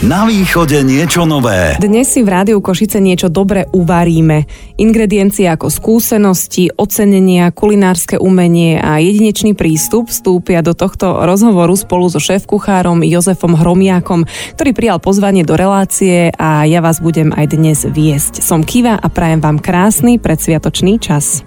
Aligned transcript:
Na 0.00 0.24
východe 0.24 0.80
niečo 0.80 1.28
nové. 1.28 1.76
Dnes 1.76 2.08
si 2.08 2.24
v 2.24 2.32
Rádiu 2.32 2.64
Košice 2.64 3.04
niečo 3.04 3.28
dobre 3.28 3.68
uvaríme. 3.68 4.48
Ingrediencie 4.80 5.44
ako 5.44 5.68
skúsenosti, 5.68 6.72
ocenenia, 6.72 7.52
kulinárske 7.52 8.16
umenie 8.16 8.80
a 8.80 8.96
jedinečný 8.96 9.52
prístup 9.52 10.08
vstúpia 10.08 10.64
do 10.64 10.72
tohto 10.72 11.20
rozhovoru 11.20 11.76
spolu 11.76 12.08
so 12.08 12.16
šéf-kuchárom 12.16 13.04
Jozefom 13.04 13.52
Hromiakom, 13.52 14.24
ktorý 14.56 14.70
prijal 14.72 15.04
pozvanie 15.04 15.44
do 15.44 15.52
relácie 15.52 16.32
a 16.32 16.64
ja 16.64 16.80
vás 16.80 17.04
budem 17.04 17.36
aj 17.36 17.60
dnes 17.60 17.84
viesť. 17.84 18.40
Som 18.40 18.64
Kiva 18.64 18.96
a 18.96 19.06
prajem 19.12 19.44
vám 19.44 19.60
krásny 19.60 20.16
predsviatočný 20.16 20.96
čas. 20.96 21.44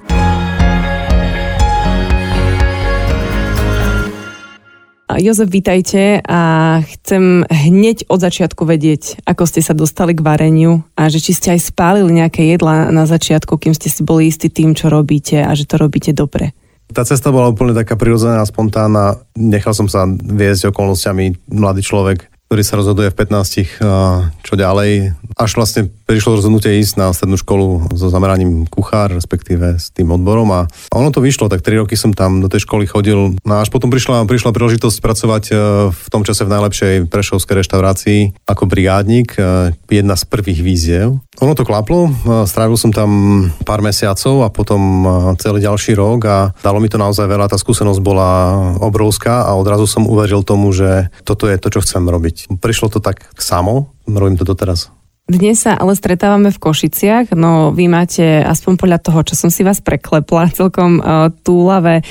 Jozef, 5.20 5.50
vítajte 5.50 6.22
a 6.26 6.42
chcem 6.82 7.44
hneď 7.46 8.10
od 8.10 8.18
začiatku 8.18 8.66
vedieť, 8.66 9.22
ako 9.28 9.44
ste 9.46 9.62
sa 9.62 9.78
dostali 9.78 10.18
k 10.18 10.26
vareniu 10.26 10.82
a 10.98 11.12
že 11.12 11.22
či 11.22 11.38
ste 11.38 11.48
aj 11.54 11.70
spálili 11.70 12.10
nejaké 12.10 12.46
jedla 12.50 12.90
na 12.90 13.06
začiatku, 13.06 13.60
kým 13.60 13.78
ste 13.78 13.92
si 13.92 14.02
boli 14.02 14.32
istí 14.32 14.50
tým, 14.50 14.74
čo 14.74 14.90
robíte 14.90 15.44
a 15.44 15.52
že 15.54 15.70
to 15.70 15.78
robíte 15.78 16.16
dobre. 16.16 16.58
Tá 16.94 17.06
cesta 17.06 17.34
bola 17.34 17.50
úplne 17.50 17.74
taká 17.74 17.98
prirodzená 17.98 18.42
a 18.42 18.50
spontánna. 18.50 19.18
Nechal 19.34 19.74
som 19.74 19.90
sa 19.90 20.06
viesť 20.10 20.70
okolnostiami. 20.70 21.50
Mladý 21.50 21.82
človek 21.82 22.34
ktorý 22.54 22.70
sa 22.70 22.78
rozhoduje 22.78 23.10
v 23.10 23.18
15, 23.18 23.82
čo 24.46 24.54
ďalej. 24.54 25.18
Až 25.42 25.52
vlastne 25.58 25.90
prišlo 26.04 26.40
rozhodnutie 26.40 26.80
ísť 26.84 27.00
na 27.00 27.08
strednú 27.16 27.40
školu 27.40 27.96
so 27.96 28.08
zameraním 28.12 28.68
kuchár, 28.68 29.16
respektíve 29.16 29.80
s 29.80 29.90
tým 29.96 30.12
odborom 30.12 30.50
a 30.52 30.62
ono 30.92 31.10
to 31.10 31.24
vyšlo, 31.24 31.48
tak 31.48 31.64
3 31.64 31.84
roky 31.84 31.96
som 31.96 32.12
tam 32.12 32.44
do 32.44 32.52
tej 32.52 32.68
školy 32.68 32.86
chodil. 32.86 33.36
No 33.44 33.52
a 33.58 33.64
až 33.64 33.72
potom 33.72 33.88
prišla, 33.88 34.28
prišla 34.28 34.52
príležitosť 34.52 34.98
pracovať 35.00 35.44
e, 35.50 35.54
v 35.92 36.08
tom 36.12 36.28
čase 36.28 36.44
v 36.44 36.54
najlepšej 36.54 36.94
prešovskej 37.08 37.56
reštaurácii 37.64 38.20
ako 38.48 38.64
brigádnik, 38.68 39.36
e, 39.40 39.74
jedna 39.90 40.20
z 40.20 40.24
prvých 40.28 40.60
víziev. 40.62 41.24
Ono 41.42 41.54
to 41.56 41.66
klaplo, 41.66 42.12
e, 42.12 42.12
strávil 42.46 42.76
som 42.76 42.92
tam 42.92 43.10
pár 43.64 43.80
mesiacov 43.80 44.44
a 44.44 44.50
potom 44.52 44.82
celý 45.40 45.64
ďalší 45.64 45.96
rok 45.96 46.20
a 46.28 46.38
dalo 46.62 46.84
mi 46.84 46.92
to 46.92 47.00
naozaj 47.00 47.26
veľa, 47.26 47.50
tá 47.50 47.58
skúsenosť 47.58 48.02
bola 48.04 48.32
obrovská 48.84 49.48
a 49.48 49.56
odrazu 49.56 49.88
som 49.88 50.06
uveril 50.06 50.44
tomu, 50.44 50.76
že 50.76 51.10
toto 51.24 51.48
je 51.48 51.56
to, 51.58 51.72
čo 51.72 51.84
chcem 51.84 52.04
robiť. 52.04 52.60
Prišlo 52.60 52.92
to 52.92 53.00
tak 53.00 53.32
samo, 53.40 53.94
robím 54.06 54.36
to 54.36 54.46
doteraz. 54.46 54.92
Dnes 55.24 55.64
sa 55.64 55.80
ale 55.80 55.96
stretávame 55.96 56.52
v 56.52 56.60
Košiciach, 56.60 57.32
no 57.40 57.72
vy 57.72 57.88
máte 57.88 58.44
aspoň 58.44 58.76
podľa 58.76 59.00
toho, 59.00 59.20
čo 59.24 59.40
som 59.40 59.48
si 59.48 59.64
vás 59.64 59.80
preklepla, 59.80 60.52
celkom 60.60 61.00
uh, 61.00 61.32
túlavé 61.48 62.04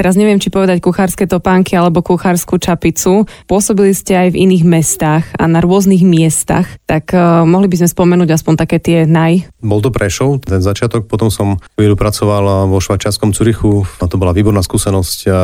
teraz 0.00 0.16
neviem, 0.16 0.40
či 0.40 0.48
povedať 0.48 0.80
kuchárske 0.80 1.28
topánky 1.28 1.76
alebo 1.76 2.00
kuchárskú 2.00 2.56
čapicu. 2.56 3.28
Pôsobili 3.44 3.92
ste 3.92 4.16
aj 4.16 4.32
v 4.32 4.48
iných 4.48 4.64
mestách 4.64 5.28
a 5.36 5.44
na 5.44 5.60
rôznych 5.60 6.00
miestach, 6.00 6.64
tak 6.88 7.12
uh, 7.12 7.44
mohli 7.44 7.68
by 7.68 7.84
sme 7.84 7.88
spomenúť 7.92 8.32
aspoň 8.32 8.54
také 8.64 8.80
tie 8.80 9.04
naj. 9.04 9.52
Bol 9.60 9.84
to 9.84 9.92
Prešov, 9.92 10.40
ten 10.40 10.64
začiatok, 10.64 11.04
potom 11.04 11.28
som 11.28 11.60
chvíľu 11.76 12.00
pracoval 12.00 12.64
vo 12.72 12.80
švajčiarskom 12.80 13.36
Curychu 13.36 13.84
a 14.00 14.08
to 14.08 14.16
bola 14.16 14.32
výborná 14.32 14.64
skúsenosť 14.64 15.18
a 15.28 15.40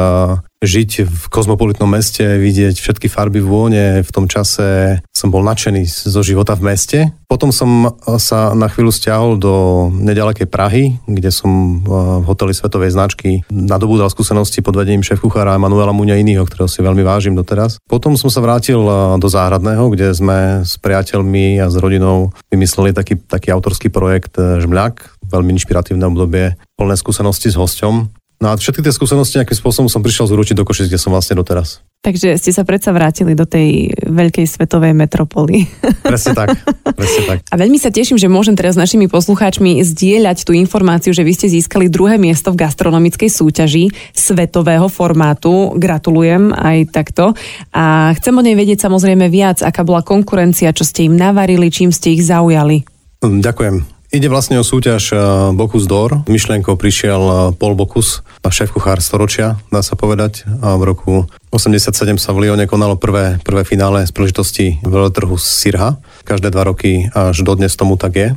žiť 0.64 0.90
v 1.04 1.24
kozmopolitnom 1.28 1.88
meste, 1.88 2.24
vidieť 2.24 2.80
všetky 2.80 3.12
farby 3.12 3.44
vône. 3.44 4.00
V 4.00 4.10
tom 4.10 4.24
čase 4.24 4.98
som 5.12 5.28
bol 5.28 5.44
nadšený 5.44 5.84
zo 5.84 6.20
života 6.24 6.56
v 6.56 6.72
meste. 6.72 6.98
Potom 7.26 7.50
som 7.50 7.98
sa 8.16 8.54
na 8.54 8.70
chvíľu 8.70 8.94
stiahol 8.94 9.36
do 9.36 9.88
nedalekej 9.92 10.46
Prahy, 10.48 10.96
kde 11.04 11.28
som 11.28 11.50
eh, 11.50 12.22
v 12.22 12.24
hoteli 12.24 12.54
Svetovej 12.56 12.94
značky 12.94 13.42
nadobúdal 13.50 14.08
skúsenosti 14.08 14.62
pod 14.62 14.78
vedením 14.78 15.02
šéf 15.04 15.20
kuchára 15.20 15.58
Emanuela 15.58 15.92
Muňa 15.92 16.22
iného, 16.22 16.46
ktorého 16.46 16.70
si 16.70 16.80
veľmi 16.80 17.02
vážim 17.02 17.34
doteraz. 17.34 17.82
Potom 17.84 18.14
som 18.14 18.30
sa 18.32 18.40
vrátil 18.40 18.78
eh, 18.78 19.18
do 19.20 19.28
Záhradného, 19.28 19.92
kde 19.92 20.14
sme 20.14 20.62
s 20.64 20.78
priateľmi 20.80 21.60
a 21.60 21.66
s 21.68 21.76
rodinou 21.76 22.32
vymysleli 22.48 22.96
taký, 22.96 23.18
taký 23.18 23.52
autorský 23.52 23.90
projekt 23.92 24.38
eh, 24.38 24.62
Žmľak, 24.62 25.26
veľmi 25.26 25.58
inšpiratívne 25.58 26.06
obdobie, 26.06 26.54
plné 26.78 26.94
skúsenosti 26.94 27.50
s 27.50 27.58
hosťom. 27.58 28.25
No 28.36 28.52
a 28.52 28.60
všetky 28.60 28.84
tie 28.84 28.92
skúsenosti 28.92 29.40
nejakým 29.40 29.56
spôsobom 29.56 29.88
som 29.88 30.04
prišiel 30.04 30.28
zúročiť 30.28 30.60
do 30.60 30.68
Košic, 30.68 30.92
kde 30.92 31.00
som 31.00 31.08
vlastne 31.08 31.40
doteraz. 31.40 31.80
Takže 32.04 32.36
ste 32.36 32.52
sa 32.52 32.62
predsa 32.68 32.92
vrátili 32.92 33.32
do 33.32 33.48
tej 33.48 33.96
veľkej 34.04 34.44
svetovej 34.44 34.92
metropoly. 34.92 35.64
Presne 36.06 36.38
tak, 36.38 36.54
presne 36.94 37.22
tak. 37.26 37.38
A 37.50 37.54
veľmi 37.58 37.82
sa 37.82 37.90
teším, 37.90 38.14
že 38.14 38.30
môžem 38.30 38.54
teraz 38.54 38.78
s 38.78 38.80
našimi 38.80 39.10
poslucháčmi 39.10 39.82
zdieľať 39.82 40.46
tú 40.46 40.54
informáciu, 40.54 41.10
že 41.10 41.26
vy 41.26 41.32
ste 41.34 41.50
získali 41.50 41.90
druhé 41.90 42.14
miesto 42.14 42.54
v 42.54 42.62
gastronomickej 42.62 43.26
súťaži 43.26 43.90
svetového 44.14 44.86
formátu. 44.86 45.74
Gratulujem 45.74 46.54
aj 46.54 46.94
takto. 46.94 47.34
A 47.74 48.14
chcem 48.14 48.36
o 48.38 48.44
nej 48.44 48.54
vedieť 48.54 48.86
samozrejme 48.86 49.26
viac, 49.26 49.66
aká 49.66 49.82
bola 49.82 50.06
konkurencia, 50.06 50.70
čo 50.70 50.86
ste 50.86 51.10
im 51.10 51.18
navarili, 51.18 51.74
čím 51.74 51.90
ste 51.90 52.14
ich 52.14 52.22
zaujali. 52.22 52.86
Ďakujem. 53.18 53.95
Ide 54.14 54.30
vlastne 54.30 54.54
o 54.56 54.64
súťaž 54.64 55.10
eh, 55.10 55.18
Bokus 55.50 55.90
d'Or. 55.90 56.22
Myšlienkou 56.30 56.78
prišiel 56.78 57.18
eh, 57.18 57.36
Paul 57.58 57.74
Bokus, 57.74 58.22
šéf 58.46 58.70
kuchár 58.70 59.02
storočia, 59.02 59.58
dá 59.74 59.82
sa 59.82 59.98
povedať. 59.98 60.46
A 60.62 60.78
v 60.78 60.86
roku 60.86 61.12
87 61.50 62.14
sa 62.22 62.30
v 62.30 62.46
Lyone 62.46 62.70
konalo 62.70 62.94
prvé, 62.94 63.42
prvé 63.42 63.66
finále 63.66 64.06
z 64.06 64.14
príležitosti 64.14 64.78
veľotrhu 64.86 65.34
Sirha. 65.34 65.98
Každé 66.22 66.54
dva 66.54 66.70
roky 66.70 67.10
až 67.10 67.42
dodnes 67.42 67.74
tomu 67.74 67.98
tak 67.98 68.14
je. 68.14 68.28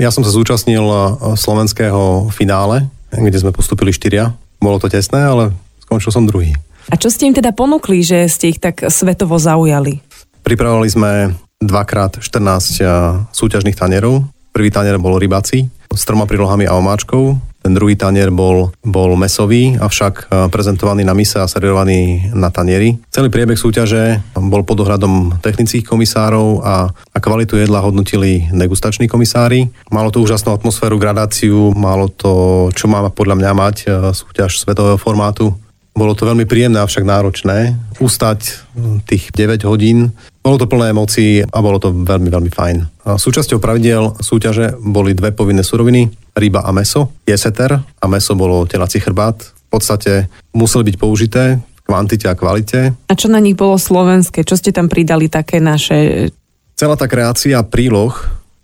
Ja 0.00 0.08
som 0.08 0.24
sa 0.24 0.32
zúčastnil 0.32 0.80
eh, 0.80 1.00
slovenského 1.36 2.32
finále, 2.32 2.88
kde 3.12 3.36
sme 3.36 3.52
postupili 3.52 3.92
štyria. 3.92 4.32
Bolo 4.64 4.80
to 4.80 4.88
tesné, 4.88 5.28
ale 5.28 5.52
skončil 5.84 6.08
som 6.08 6.24
druhý. 6.24 6.56
A 6.88 6.96
čo 6.96 7.12
ste 7.12 7.28
im 7.28 7.36
teda 7.36 7.52
ponúkli, 7.52 8.00
že 8.00 8.32
ste 8.32 8.56
ich 8.56 8.64
tak 8.64 8.80
svetovo 8.88 9.36
zaujali? 9.36 10.00
Pripravovali 10.40 10.88
sme 10.88 11.10
dvakrát 11.60 12.16
14 12.16 13.28
súťažných 13.28 13.76
tanierov, 13.76 14.24
Prvý 14.52 14.68
tanier 14.72 14.98
bol 14.98 15.20
rybací 15.20 15.70
s 15.94 16.04
troma 16.04 16.28
prílohami 16.28 16.68
a 16.68 16.76
omáčkou. 16.76 17.48
Ten 17.58 17.74
druhý 17.74 17.98
tanier 17.98 18.30
bol, 18.30 18.70
bol 18.86 19.18
mesový, 19.18 19.74
avšak 19.82 20.14
e, 20.14 20.24
prezentovaný 20.46 21.02
na 21.02 21.10
mise 21.10 21.42
a 21.42 21.50
servírovaný 21.50 22.30
na 22.30 22.54
tanieri. 22.54 23.02
Celý 23.10 23.34
priebeh 23.34 23.58
súťaže 23.58 24.22
bol 24.38 24.62
pod 24.62 24.78
ohľadom 24.86 25.42
technických 25.42 25.82
komisárov 25.82 26.62
a, 26.62 26.94
a 26.94 27.18
kvalitu 27.18 27.58
jedla 27.58 27.82
hodnotili 27.82 28.46
degustační 28.54 29.10
komisári. 29.10 29.74
Malo 29.90 30.14
to 30.14 30.22
úžasnú 30.22 30.54
atmosféru, 30.54 31.02
gradáciu, 31.02 31.74
malo 31.74 32.06
to, 32.06 32.70
čo 32.78 32.86
má 32.86 33.02
podľa 33.10 33.34
mňa 33.42 33.52
mať 33.52 33.76
e, 33.84 33.86
súťaž 34.14 34.62
svetového 34.62 34.96
formátu. 34.96 35.50
Bolo 35.98 36.14
to 36.14 36.30
veľmi 36.30 36.46
príjemné, 36.46 36.78
avšak 36.78 37.02
náročné. 37.02 37.74
Ustať 37.98 38.70
tých 39.10 39.34
9 39.34 39.66
hodín 39.66 40.14
bolo 40.46 40.54
to 40.54 40.70
plné 40.70 40.94
emócií 40.94 41.42
a 41.42 41.58
bolo 41.58 41.82
to 41.82 41.90
veľmi, 41.90 42.30
veľmi 42.30 42.50
fajn. 42.54 42.76
A 43.02 43.18
súčasťou 43.18 43.58
pravidel 43.58 44.14
súťaže 44.22 44.78
boli 44.78 45.18
dve 45.18 45.34
povinné 45.34 45.66
suroviny, 45.66 46.06
ryba 46.38 46.62
a 46.62 46.70
meso, 46.70 47.10
jeseter 47.26 47.82
a 47.82 48.04
meso 48.06 48.38
bolo 48.38 48.62
telací 48.62 49.02
chrbát. 49.02 49.42
V 49.42 49.68
podstate 49.74 50.30
museli 50.54 50.94
byť 50.94 50.96
použité 51.02 51.58
v 51.58 51.80
kvantite 51.82 52.30
a 52.30 52.38
kvalite. 52.38 52.94
A 53.10 53.12
čo 53.18 53.26
na 53.26 53.42
nich 53.42 53.58
bolo 53.58 53.74
slovenské? 53.74 54.46
Čo 54.46 54.54
ste 54.54 54.70
tam 54.70 54.86
pridali 54.86 55.26
také 55.26 55.58
naše? 55.58 56.30
Celá 56.78 56.94
tá 56.94 57.10
kreácia 57.10 57.58
príloh, 57.66 58.14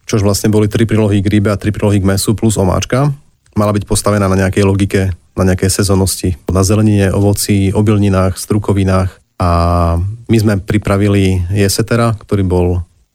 čož 0.07 0.23
vlastne 0.23 0.55
boli 0.55 0.71
tri 0.71 0.87
prílohy 0.87 1.19
k 1.19 1.27
rybe 1.35 1.51
a 1.51 1.59
tri 1.59 1.75
prílohy 1.75 1.99
k 1.99 2.09
mesu 2.15 2.39
plus 2.39 2.55
omáčka, 2.55 3.11
mala 3.59 3.75
byť 3.75 3.85
postavená 3.91 4.31
na 4.31 4.39
nejakej 4.39 4.63
logike, 4.63 5.03
na 5.35 5.43
nejakej 5.43 5.83
sezónnosti. 5.83 6.39
Na 6.51 6.63
zelenine, 6.63 7.11
ovoci, 7.11 7.75
obilninách, 7.75 8.39
strukovinách, 8.39 9.25
a 9.39 9.51
my 10.31 10.37
sme 10.39 10.63
pripravili 10.63 11.43
jesetera, 11.51 12.15
ktorý 12.15 12.43
bol 12.47 12.67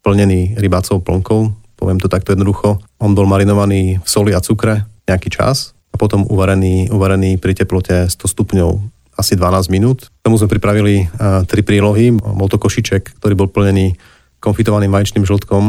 plnený 0.04 0.60
rybácov 0.60 1.04
plnkou, 1.04 1.40
poviem 1.80 2.00
to 2.00 2.12
takto 2.12 2.36
jednoducho. 2.36 2.80
On 3.00 3.16
bol 3.16 3.26
marinovaný 3.26 4.04
v 4.04 4.08
soli 4.08 4.36
a 4.36 4.44
cukre 4.44 4.84
nejaký 5.08 5.32
čas 5.32 5.72
a 5.90 5.96
potom 5.96 6.28
uvarený, 6.28 6.92
uvarený 6.92 7.40
pri 7.40 7.56
teplote 7.56 8.12
100 8.12 8.14
stupňov 8.20 8.70
asi 9.16 9.36
12 9.36 9.72
minút. 9.72 10.08
K 10.08 10.26
tomu 10.28 10.40
sme 10.40 10.52
pripravili 10.52 11.08
uh, 11.08 11.44
tri 11.44 11.64
prílohy. 11.64 12.16
Bol 12.16 12.48
to 12.48 12.60
košiček, 12.60 13.20
ktorý 13.20 13.36
bol 13.36 13.52
plnený 13.52 14.00
konfitovaným 14.40 14.92
vaječným 14.92 15.28
žltkom 15.28 15.64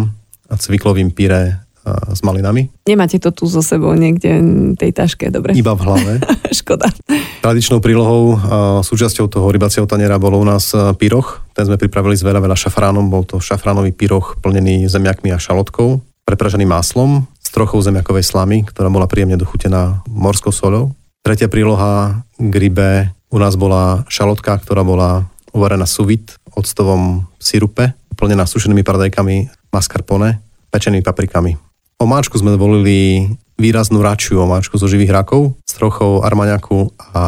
a 0.50 0.54
cviklovým 0.54 1.10
pyré 1.10 1.58
s 1.86 2.20
malinami. 2.20 2.68
Nemáte 2.84 3.16
to 3.16 3.32
tu 3.32 3.48
so 3.48 3.64
sebou 3.64 3.96
niekde 3.96 4.40
v 4.72 4.76
tej 4.76 4.92
taške, 4.92 5.32
dobre? 5.32 5.56
Iba 5.56 5.72
v 5.72 5.82
hlave. 5.88 6.12
Škoda. 6.60 6.92
Tradičnou 7.40 7.80
prílohou, 7.80 8.36
súčasťou 8.84 9.26
toho 9.32 9.48
rybacieho 9.48 9.88
taniera 9.88 10.20
bolo 10.20 10.36
u 10.36 10.44
nás 10.44 10.76
pyroch. 11.00 11.40
Ten 11.56 11.64
sme 11.64 11.80
pripravili 11.80 12.14
s 12.18 12.22
veľa, 12.26 12.40
veľa 12.44 12.56
šafránom. 12.56 13.08
Bol 13.08 13.24
to 13.24 13.40
šafránový 13.40 13.96
pyroch 13.96 14.36
plnený 14.44 14.86
zemiakmi 14.92 15.32
a 15.32 15.40
šalotkou, 15.40 16.04
prepražený 16.28 16.68
máslom 16.68 17.24
s 17.40 17.48
trochou 17.48 17.80
zemiakovej 17.80 18.28
slamy, 18.28 18.62
ktorá 18.68 18.92
bola 18.92 19.08
príjemne 19.08 19.40
dochutená 19.40 20.04
morskou 20.06 20.52
solou. 20.52 20.92
Tretia 21.24 21.48
príloha 21.48 22.24
k 22.36 22.54
rybe 22.54 23.12
u 23.30 23.38
nás 23.38 23.56
bola 23.56 24.04
šalotka, 24.10 24.58
ktorá 24.60 24.84
bola 24.84 25.28
uvarená 25.54 25.86
suvit 25.86 26.36
octovom 26.54 27.26
sirupe, 27.38 27.94
plnená 28.18 28.44
sušenými 28.44 28.84
paradajkami 28.84 29.48
mascarpone, 29.72 30.42
pečenými 30.70 31.02
paprikami. 31.02 31.69
Omáčku 32.00 32.40
sme 32.40 32.56
volili 32.56 33.28
výraznú 33.60 34.00
račiu 34.00 34.40
omáčku 34.40 34.80
zo 34.80 34.88
živých 34.88 35.12
rakov 35.12 35.52
s 35.68 35.76
trochou 35.76 36.24
armaňaku 36.24 36.96
a 37.12 37.22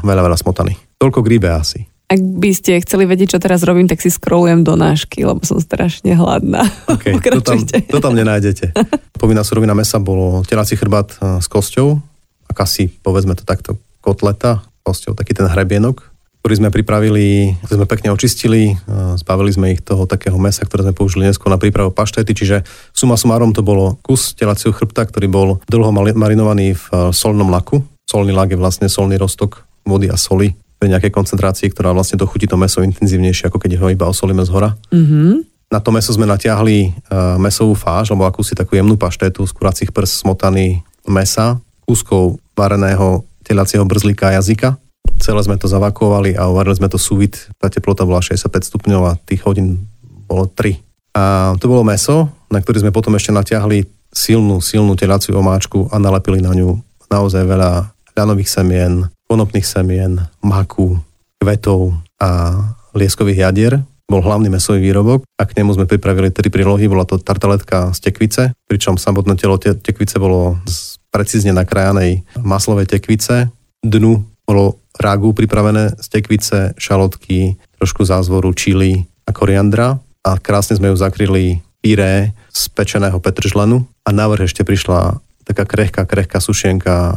veľa, 0.00 0.24
veľa 0.24 0.38
smotany. 0.40 0.80
Toľko 0.96 1.20
k 1.20 1.30
rybe 1.36 1.52
asi. 1.52 1.84
Ak 2.08 2.16
by 2.20 2.56
ste 2.56 2.80
chceli 2.80 3.04
vedieť, 3.04 3.36
čo 3.36 3.42
teraz 3.44 3.60
robím, 3.68 3.84
tak 3.84 4.00
si 4.00 4.08
scrollujem 4.08 4.64
do 4.64 4.80
nášky, 4.80 5.28
lebo 5.28 5.44
som 5.44 5.60
strašne 5.60 6.16
hladná. 6.16 6.64
Okay, 6.88 7.20
to, 7.36 7.44
tam, 7.44 7.60
to 7.68 7.98
tam 8.00 8.16
nenájdete. 8.16 8.72
Povinná 9.20 9.44
surovina 9.44 9.76
mesa 9.76 10.00
bolo 10.00 10.40
telací 10.48 10.72
chrbát 10.72 11.12
e, 11.20 11.44
s 11.44 11.46
kosťou, 11.48 12.00
akási, 12.48 12.88
povedzme 13.04 13.36
to 13.36 13.44
takto, 13.44 13.76
kotleta, 14.00 14.64
kosťou, 14.88 15.12
taký 15.12 15.36
ten 15.36 15.52
hrebienok, 15.52 16.13
ktorý 16.44 16.60
sme 16.60 16.68
pripravili, 16.68 17.56
ktorý 17.64 17.76
sme 17.80 17.88
pekne 17.88 18.12
očistili, 18.12 18.76
e, 18.76 19.16
zbavili 19.16 19.48
sme 19.48 19.72
ich 19.72 19.80
toho 19.80 20.04
takého 20.04 20.36
mesa, 20.36 20.68
ktoré 20.68 20.84
sme 20.84 20.92
použili 20.92 21.24
dnesko 21.24 21.48
na 21.48 21.56
prípravu 21.56 21.88
paštety, 21.88 22.36
čiže 22.36 22.68
suma 22.92 23.16
sumárom 23.16 23.56
to 23.56 23.64
bolo 23.64 23.96
kus 24.04 24.36
telacieho 24.36 24.76
chrbta, 24.76 25.08
ktorý 25.08 25.24
bol 25.32 25.48
dlho 25.64 25.88
marinovaný 26.12 26.76
v 26.76 26.84
e, 26.92 27.16
solnom 27.16 27.48
laku. 27.48 27.80
Solný 28.04 28.36
lak 28.36 28.52
je 28.52 28.60
vlastne 28.60 28.92
solný 28.92 29.16
roztok 29.16 29.64
vody 29.88 30.12
a 30.12 30.20
soli 30.20 30.52
pri 30.76 30.92
nejakej 30.92 31.16
koncentrácii, 31.16 31.72
ktorá 31.72 31.96
vlastne 31.96 32.20
dochutí 32.20 32.44
to 32.44 32.60
meso 32.60 32.84
intenzívnejšie, 32.84 33.48
ako 33.48 33.56
keď 33.56 33.80
ho 33.80 33.88
iba 33.88 34.04
osolíme 34.04 34.44
z 34.44 34.52
hora. 34.52 34.76
Mm-hmm. 34.92 35.48
Na 35.72 35.80
to 35.80 35.96
meso 35.96 36.12
sme 36.12 36.28
natiahli 36.28 36.92
uh, 37.08 37.40
mesovú 37.40 37.72
fáž, 37.72 38.12
alebo 38.12 38.28
akúsi 38.28 38.52
takú 38.52 38.76
jemnú 38.76 39.00
paštetu 39.00 39.48
z 39.48 39.52
kuracích 39.56 39.96
prs 39.96 40.20
smotaný 40.20 40.84
mesa, 41.08 41.56
kúskov 41.88 42.36
vareného 42.52 43.24
telacieho 43.40 43.88
brzlíka 43.88 44.28
a 44.28 44.44
jazyka. 44.44 44.76
Celé 45.24 45.40
sme 45.40 45.56
to 45.56 45.64
zavakovali 45.64 46.36
a 46.36 46.52
uvarili 46.52 46.76
sme 46.76 46.92
to 46.92 47.00
súvit. 47.00 47.48
Tá 47.56 47.72
teplota 47.72 48.04
bola 48.04 48.20
65 48.20 48.44
stupňov 48.60 49.02
a 49.08 49.16
tých 49.24 49.40
hodín 49.48 49.88
bolo 50.28 50.44
3. 50.52 50.76
A 51.16 51.56
to 51.56 51.64
bolo 51.64 51.80
meso, 51.80 52.28
na 52.52 52.60
ktorý 52.60 52.84
sme 52.84 52.92
potom 52.92 53.16
ešte 53.16 53.32
natiahli 53.32 53.88
silnú, 54.12 54.60
silnú 54.60 54.92
telaciu 55.00 55.40
omáčku 55.40 55.88
a 55.88 55.96
nalepili 55.96 56.44
na 56.44 56.52
ňu 56.52 56.76
naozaj 57.08 57.40
veľa 57.40 57.96
ľanových 58.12 58.52
semien, 58.52 59.08
konopných 59.24 59.64
semien, 59.64 60.20
maku, 60.44 61.00
kvetov 61.40 61.96
a 62.20 62.60
lieskových 62.92 63.48
jadier. 63.48 63.80
Bol 64.04 64.20
hlavný 64.20 64.52
mesový 64.52 64.84
výrobok 64.84 65.24
a 65.40 65.48
k 65.48 65.56
nemu 65.56 65.80
sme 65.80 65.88
pripravili 65.88 66.28
tri 66.36 66.52
prílohy. 66.52 66.84
Bola 66.84 67.08
to 67.08 67.16
tartaletka 67.16 67.96
z 67.96 67.98
tekvice, 68.04 68.52
pričom 68.68 69.00
samotné 69.00 69.40
telo 69.40 69.56
te- 69.56 69.72
tekvice 69.72 70.20
bolo 70.20 70.60
z 70.68 71.00
precízne 71.08 71.56
nakrájanej 71.56 72.28
maslovej 72.44 72.92
tekvice. 72.92 73.48
Dnu 73.80 74.33
bolo 74.44 74.78
rágu 74.94 75.34
pripravené 75.34 75.98
z 75.98 76.06
tekvice, 76.08 76.72
šalotky, 76.78 77.58
trošku 77.80 78.06
zázvoru, 78.06 78.54
čili 78.54 79.04
a 79.26 79.30
koriandra 79.32 79.98
a 80.24 80.30
krásne 80.38 80.78
sme 80.78 80.92
ju 80.92 80.96
zakryli 80.96 81.64
pyré 81.84 82.32
z 82.48 82.62
pečeného 82.72 83.20
petržlenu 83.20 83.84
a 84.06 84.08
návrh 84.08 84.48
ešte 84.48 84.64
prišla 84.64 85.20
taká 85.44 85.68
krehká, 85.68 86.08
krehká 86.08 86.40
sušienka 86.40 87.12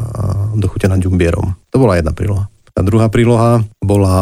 dochutená 0.59 1.00
ďumbierom. 1.00 1.56
To 1.71 1.77
bola 1.79 1.95
jedna 1.95 2.12
príloha. 2.12 2.51
A 2.75 2.79
druhá 2.83 3.07
príloha 3.07 3.63
bola 3.79 4.18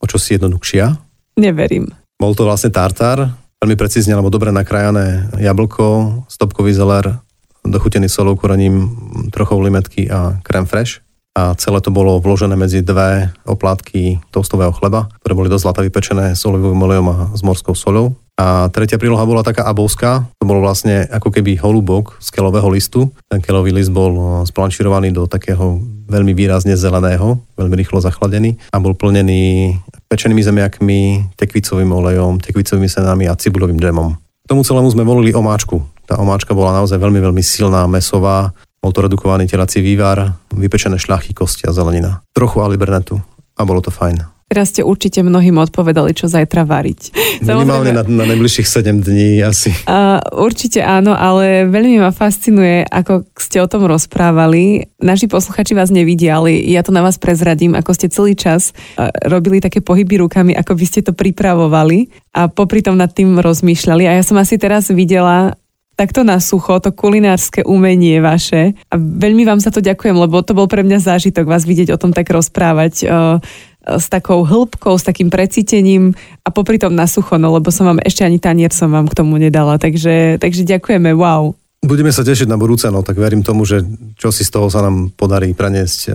o 0.00 0.04
čosi 0.08 0.40
jednoduchšia. 0.40 0.96
Neverím. 1.36 1.92
Bol 2.16 2.32
to 2.32 2.48
vlastne 2.48 2.72
tartar, 2.72 3.36
veľmi 3.60 3.76
precízne 3.76 4.16
alebo 4.16 4.32
dobre 4.32 4.48
nakrájané 4.48 5.28
jablko, 5.36 6.24
stopkový 6.32 6.72
zeler, 6.72 7.20
dochutený 7.60 8.08
solou, 8.08 8.36
korením, 8.36 8.88
trochou 9.28 9.60
limetky 9.60 10.08
a 10.08 10.40
krem 10.40 10.64
fresh. 10.64 11.04
A 11.40 11.56
celé 11.56 11.80
to 11.80 11.88
bolo 11.88 12.20
vložené 12.20 12.52
medzi 12.52 12.84
dve 12.84 13.32
oplátky 13.48 14.20
toastového 14.28 14.76
chleba, 14.76 15.08
ktoré 15.24 15.32
boli 15.32 15.48
dosť 15.48 15.64
zlata 15.64 15.80
vypečené 15.80 16.36
s 16.36 16.44
olivovým 16.44 16.84
olejom 16.84 17.06
a 17.08 17.16
s 17.32 17.40
morskou 17.40 17.72
solou. 17.72 18.12
A 18.36 18.68
tretia 18.68 19.00
príloha 19.00 19.24
bola 19.24 19.40
taká 19.40 19.64
abovská, 19.64 20.28
to 20.36 20.44
bol 20.44 20.60
vlastne 20.60 21.08
ako 21.08 21.32
keby 21.32 21.56
holubok 21.56 22.20
z 22.20 22.28
kelového 22.28 22.68
listu. 22.68 23.08
Ten 23.32 23.40
kelový 23.40 23.72
list 23.72 23.88
bol 23.88 24.12
eh, 24.12 24.24
splančirovaný 24.52 25.16
do 25.16 25.24
takého 25.24 25.80
veľmi 26.12 26.36
výrazne 26.36 26.76
zeleného, 26.76 27.40
veľmi 27.56 27.76
rýchlozachladený 27.84 28.60
a 28.72 28.76
bol 28.76 28.92
plnený 28.92 29.76
pečenými 30.12 30.44
zemiakmi, 30.44 31.00
tekvicovým 31.40 31.88
olejom, 31.88 32.36
tekvicovými 32.40 32.88
senami 32.88 33.24
a 33.28 33.36
cibulovým 33.36 33.80
džemom. 33.80 34.08
K 34.44 34.46
tomu 34.48 34.60
celému 34.60 34.92
sme 34.92 35.08
volili 35.08 35.32
omáčku. 35.32 35.80
Tá 36.04 36.18
omáčka 36.18 36.52
bola 36.52 36.74
naozaj 36.74 36.98
veľmi, 36.98 37.22
veľmi 37.22 37.40
silná, 37.44 37.86
mesová, 37.86 38.50
bol 38.80 38.96
to 38.96 39.04
redukovaný 39.04 39.44
telací 39.44 39.84
vývar, 39.84 40.40
vypečené 40.56 40.96
šľachy, 40.96 41.36
kosti 41.36 41.68
a 41.68 41.72
zelenina. 41.76 42.24
Trochu 42.32 42.64
alibernetu 42.64 43.20
a 43.56 43.62
bolo 43.68 43.84
to 43.84 43.92
fajn. 43.92 44.24
Teraz 44.50 44.74
ste 44.74 44.82
určite 44.82 45.22
mnohým 45.22 45.62
odpovedali, 45.62 46.10
čo 46.10 46.26
zajtra 46.26 46.66
variť. 46.66 47.14
Minimálne 47.46 47.94
na, 47.94 48.02
na 48.02 48.24
najbližších 48.34 48.66
7 48.66 48.98
dní 48.98 49.38
asi. 49.46 49.70
Uh, 49.86 50.18
určite 50.34 50.82
áno, 50.82 51.14
ale 51.14 51.70
veľmi 51.70 52.02
ma 52.02 52.10
fascinuje, 52.10 52.82
ako 52.82 53.30
ste 53.38 53.62
o 53.62 53.70
tom 53.70 53.86
rozprávali. 53.86 54.90
Naši 54.98 55.30
posluchači 55.30 55.78
vás 55.78 55.94
nevidia, 55.94 56.42
ale 56.42 56.66
ja 56.66 56.82
to 56.82 56.90
na 56.90 56.98
vás 56.98 57.14
prezradím, 57.14 57.78
ako 57.78 57.94
ste 57.94 58.10
celý 58.10 58.34
čas 58.34 58.74
uh, 58.98 59.14
robili 59.30 59.62
také 59.62 59.78
pohyby 59.86 60.18
rukami, 60.18 60.58
ako 60.58 60.74
by 60.74 60.84
ste 60.88 61.06
to 61.06 61.14
pripravovali 61.14 62.10
a 62.34 62.50
popri 62.50 62.82
tom 62.82 62.98
nad 62.98 63.14
tým 63.14 63.38
rozmýšľali. 63.38 64.10
A 64.10 64.18
ja 64.18 64.26
som 64.26 64.34
asi 64.34 64.58
teraz 64.58 64.90
videla 64.90 65.54
takto 66.00 66.24
na 66.24 66.40
sucho, 66.40 66.80
to 66.80 66.96
kulinárske 66.96 67.60
umenie 67.68 68.24
vaše. 68.24 68.72
A 68.88 68.96
veľmi 68.96 69.44
vám 69.44 69.60
za 69.60 69.68
to 69.68 69.84
ďakujem, 69.84 70.16
lebo 70.16 70.40
to 70.40 70.56
bol 70.56 70.64
pre 70.64 70.80
mňa 70.80 70.96
zážitok 71.04 71.44
vás 71.44 71.68
vidieť 71.68 71.92
o 71.92 72.00
tom 72.00 72.16
tak 72.16 72.32
rozprávať. 72.32 73.04
Uh, 73.04 73.36
s 73.80 74.12
takou 74.12 74.44
hĺbkou, 74.44 74.92
s 74.92 75.08
takým 75.08 75.32
precítením 75.32 76.12
a 76.44 76.52
popri 76.52 76.76
tom 76.76 76.92
na 76.92 77.08
sucho, 77.08 77.40
no 77.40 77.56
lebo 77.56 77.72
som 77.72 77.88
vám 77.88 78.04
ešte 78.04 78.28
ani 78.28 78.36
tanier 78.36 78.68
som 78.76 78.92
vám 78.92 79.08
k 79.08 79.16
tomu 79.16 79.40
nedala, 79.40 79.80
takže, 79.80 80.36
takže 80.36 80.68
ďakujeme, 80.68 81.16
wow. 81.16 81.56
Budeme 81.80 82.12
sa 82.12 82.20
tešiť 82.20 82.44
na 82.44 82.60
budúce, 82.60 82.84
no 82.92 83.00
tak 83.00 83.16
verím 83.16 83.40
tomu, 83.40 83.64
že 83.64 83.80
čo 84.20 84.28
si 84.28 84.44
z 84.44 84.52
toho 84.52 84.68
sa 84.68 84.84
nám 84.84 85.16
podarí 85.16 85.56
preniesť 85.56 86.12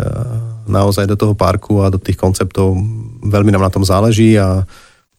naozaj 0.70 1.10
do 1.10 1.18
toho 1.18 1.34
parku 1.34 1.82
a 1.82 1.90
do 1.90 1.98
tých 1.98 2.22
konceptov. 2.22 2.78
Veľmi 3.26 3.50
nám 3.50 3.66
na 3.66 3.74
tom 3.74 3.82
záleží 3.82 4.38
a 4.38 4.62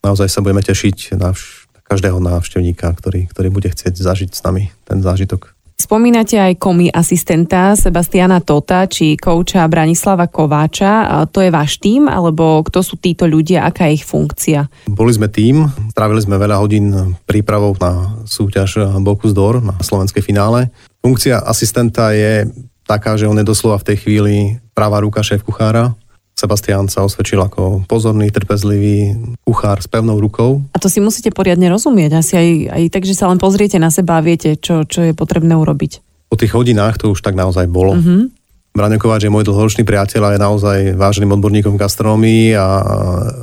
naozaj 0.06 0.30
sa 0.30 0.38
budeme 0.38 0.62
tešiť 0.62 1.18
na 1.18 1.34
vš- 1.34 1.65
každého 1.86 2.18
návštevníka, 2.18 2.90
ktorý, 2.92 3.30
ktorý 3.30 3.48
bude 3.54 3.70
chcieť 3.70 3.94
zažiť 3.94 4.30
s 4.34 4.42
nami 4.42 4.74
ten 4.84 4.98
zážitok. 5.00 5.54
Spomínate 5.76 6.40
aj 6.40 6.56
komi 6.56 6.88
asistenta 6.88 7.76
Sebastiana 7.76 8.40
Tota 8.40 8.88
či 8.88 9.12
kouča 9.20 9.60
Branislava 9.68 10.24
Kováča. 10.24 11.04
To 11.28 11.44
je 11.44 11.52
váš 11.52 11.76
tým, 11.84 12.08
alebo 12.08 12.64
kto 12.64 12.80
sú 12.80 12.96
títo 12.96 13.28
ľudia, 13.28 13.68
aká 13.68 13.92
je 13.92 14.00
ich 14.00 14.08
funkcia? 14.08 14.72
Boli 14.88 15.12
sme 15.12 15.28
tým, 15.28 15.68
strávili 15.92 16.24
sme 16.24 16.40
veľa 16.40 16.56
hodín 16.64 16.96
prípravou 17.28 17.76
na 17.76 18.24
súťaž 18.24 18.88
Bocuse 19.04 19.36
d'Or 19.36 19.60
na 19.60 19.76
slovenské 19.84 20.24
finále. 20.24 20.72
Funkcia 21.04 21.44
asistenta 21.44 22.16
je 22.16 22.48
taká, 22.88 23.20
že 23.20 23.28
on 23.28 23.36
je 23.36 23.44
doslova 23.44 23.76
v 23.76 23.92
tej 23.92 23.96
chvíli 24.00 24.34
pravá 24.72 25.04
ruka 25.04 25.20
šéf 25.20 25.44
kuchára, 25.44 25.92
Sebastián 26.36 26.92
sa 26.92 27.00
osvedčil 27.00 27.40
ako 27.40 27.88
pozorný, 27.88 28.28
trpezlivý 28.28 29.16
kuchár 29.40 29.80
s 29.80 29.88
pevnou 29.88 30.20
rukou. 30.20 30.60
A 30.68 30.76
to 30.76 30.92
si 30.92 31.00
musíte 31.00 31.32
poriadne 31.32 31.72
rozumieť, 31.72 32.12
asi 32.12 32.36
aj, 32.36 32.48
aj 32.76 32.82
tak, 32.92 33.08
že 33.08 33.16
sa 33.16 33.32
len 33.32 33.40
pozriete 33.40 33.80
na 33.80 33.88
seba 33.88 34.20
a 34.20 34.24
viete, 34.24 34.60
čo, 34.60 34.84
čo 34.84 35.00
je 35.00 35.16
potrebné 35.16 35.56
urobiť. 35.56 36.04
Po 36.28 36.36
tých 36.36 36.52
hodinách 36.52 37.00
to 37.00 37.16
už 37.16 37.24
tak 37.24 37.40
naozaj 37.40 37.64
bolo. 37.72 37.96
Mm-hmm. 37.96 38.36
Braňo 38.76 39.00
Kováč 39.00 39.24
je 39.24 39.32
môj 39.32 39.48
dlhoročný 39.48 39.88
priateľ 39.88 40.20
a 40.28 40.34
je 40.36 40.44
naozaj 40.44 40.78
váženým 41.00 41.32
odborníkom 41.40 41.80
v 41.80 41.80
gastronómii 41.80 42.52
a 42.52 42.84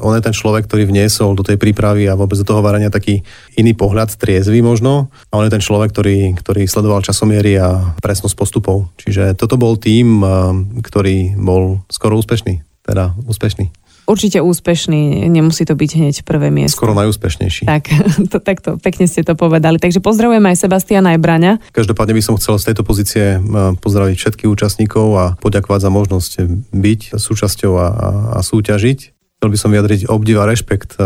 on 0.06 0.14
je 0.14 0.22
ten 0.22 0.30
človek, 0.30 0.70
ktorý 0.70 0.86
vniesol 0.86 1.34
do 1.34 1.42
tej 1.42 1.58
prípravy 1.58 2.06
a 2.06 2.14
vôbec 2.14 2.38
do 2.38 2.46
toho 2.46 2.62
varania 2.62 2.94
taký 2.94 3.26
iný 3.58 3.74
pohľad, 3.74 4.14
triezvy 4.14 4.62
možno. 4.62 5.10
A 5.34 5.42
on 5.42 5.50
je 5.50 5.54
ten 5.58 5.66
človek, 5.66 5.90
ktorý, 5.90 6.38
ktorý 6.38 6.70
sledoval 6.70 7.02
časomiery 7.02 7.58
a 7.58 7.98
presnosť 7.98 8.38
postupov. 8.38 8.94
Čiže 9.02 9.34
toto 9.34 9.58
bol 9.58 9.82
tým, 9.82 10.22
ktorý 10.86 11.34
bol 11.42 11.82
skoro 11.90 12.22
úspešný 12.22 12.73
teda 12.84 13.16
úspešný. 13.24 13.72
Určite 14.04 14.44
úspešný, 14.44 15.32
nemusí 15.32 15.64
to 15.64 15.80
byť 15.80 15.92
hneď 15.96 16.16
prvé 16.28 16.52
miesto. 16.52 16.76
Skoro 16.76 16.92
najúspešnejší. 16.92 17.64
Tak, 17.64 17.84
to, 18.32 18.38
takto, 18.44 18.76
pekne 18.76 19.08
ste 19.08 19.24
to 19.24 19.40
povedali. 19.40 19.80
Takže 19.80 20.04
pozdravujem 20.04 20.44
aj 20.44 20.60
Sebastiana, 20.60 21.16
aj 21.16 21.20
Braňa. 21.24 21.54
Každopádne 21.72 22.20
by 22.20 22.24
som 22.24 22.36
chcel 22.36 22.60
z 22.60 22.68
tejto 22.72 22.84
pozície 22.84 23.40
pozdraviť 23.80 24.16
všetkých 24.20 24.52
účastníkov 24.52 25.08
a 25.16 25.26
poďakovať 25.40 25.80
za 25.88 25.92
možnosť 25.92 26.32
byť 26.76 27.02
súčasťou 27.16 27.74
a, 27.80 27.88
a 28.36 28.40
súťažiť. 28.44 29.00
Chcel 29.40 29.50
by 29.52 29.60
som 29.60 29.72
vyjadriť 29.76 30.08
obdiv 30.08 30.40
a 30.40 30.48
rešpekt 30.48 31.00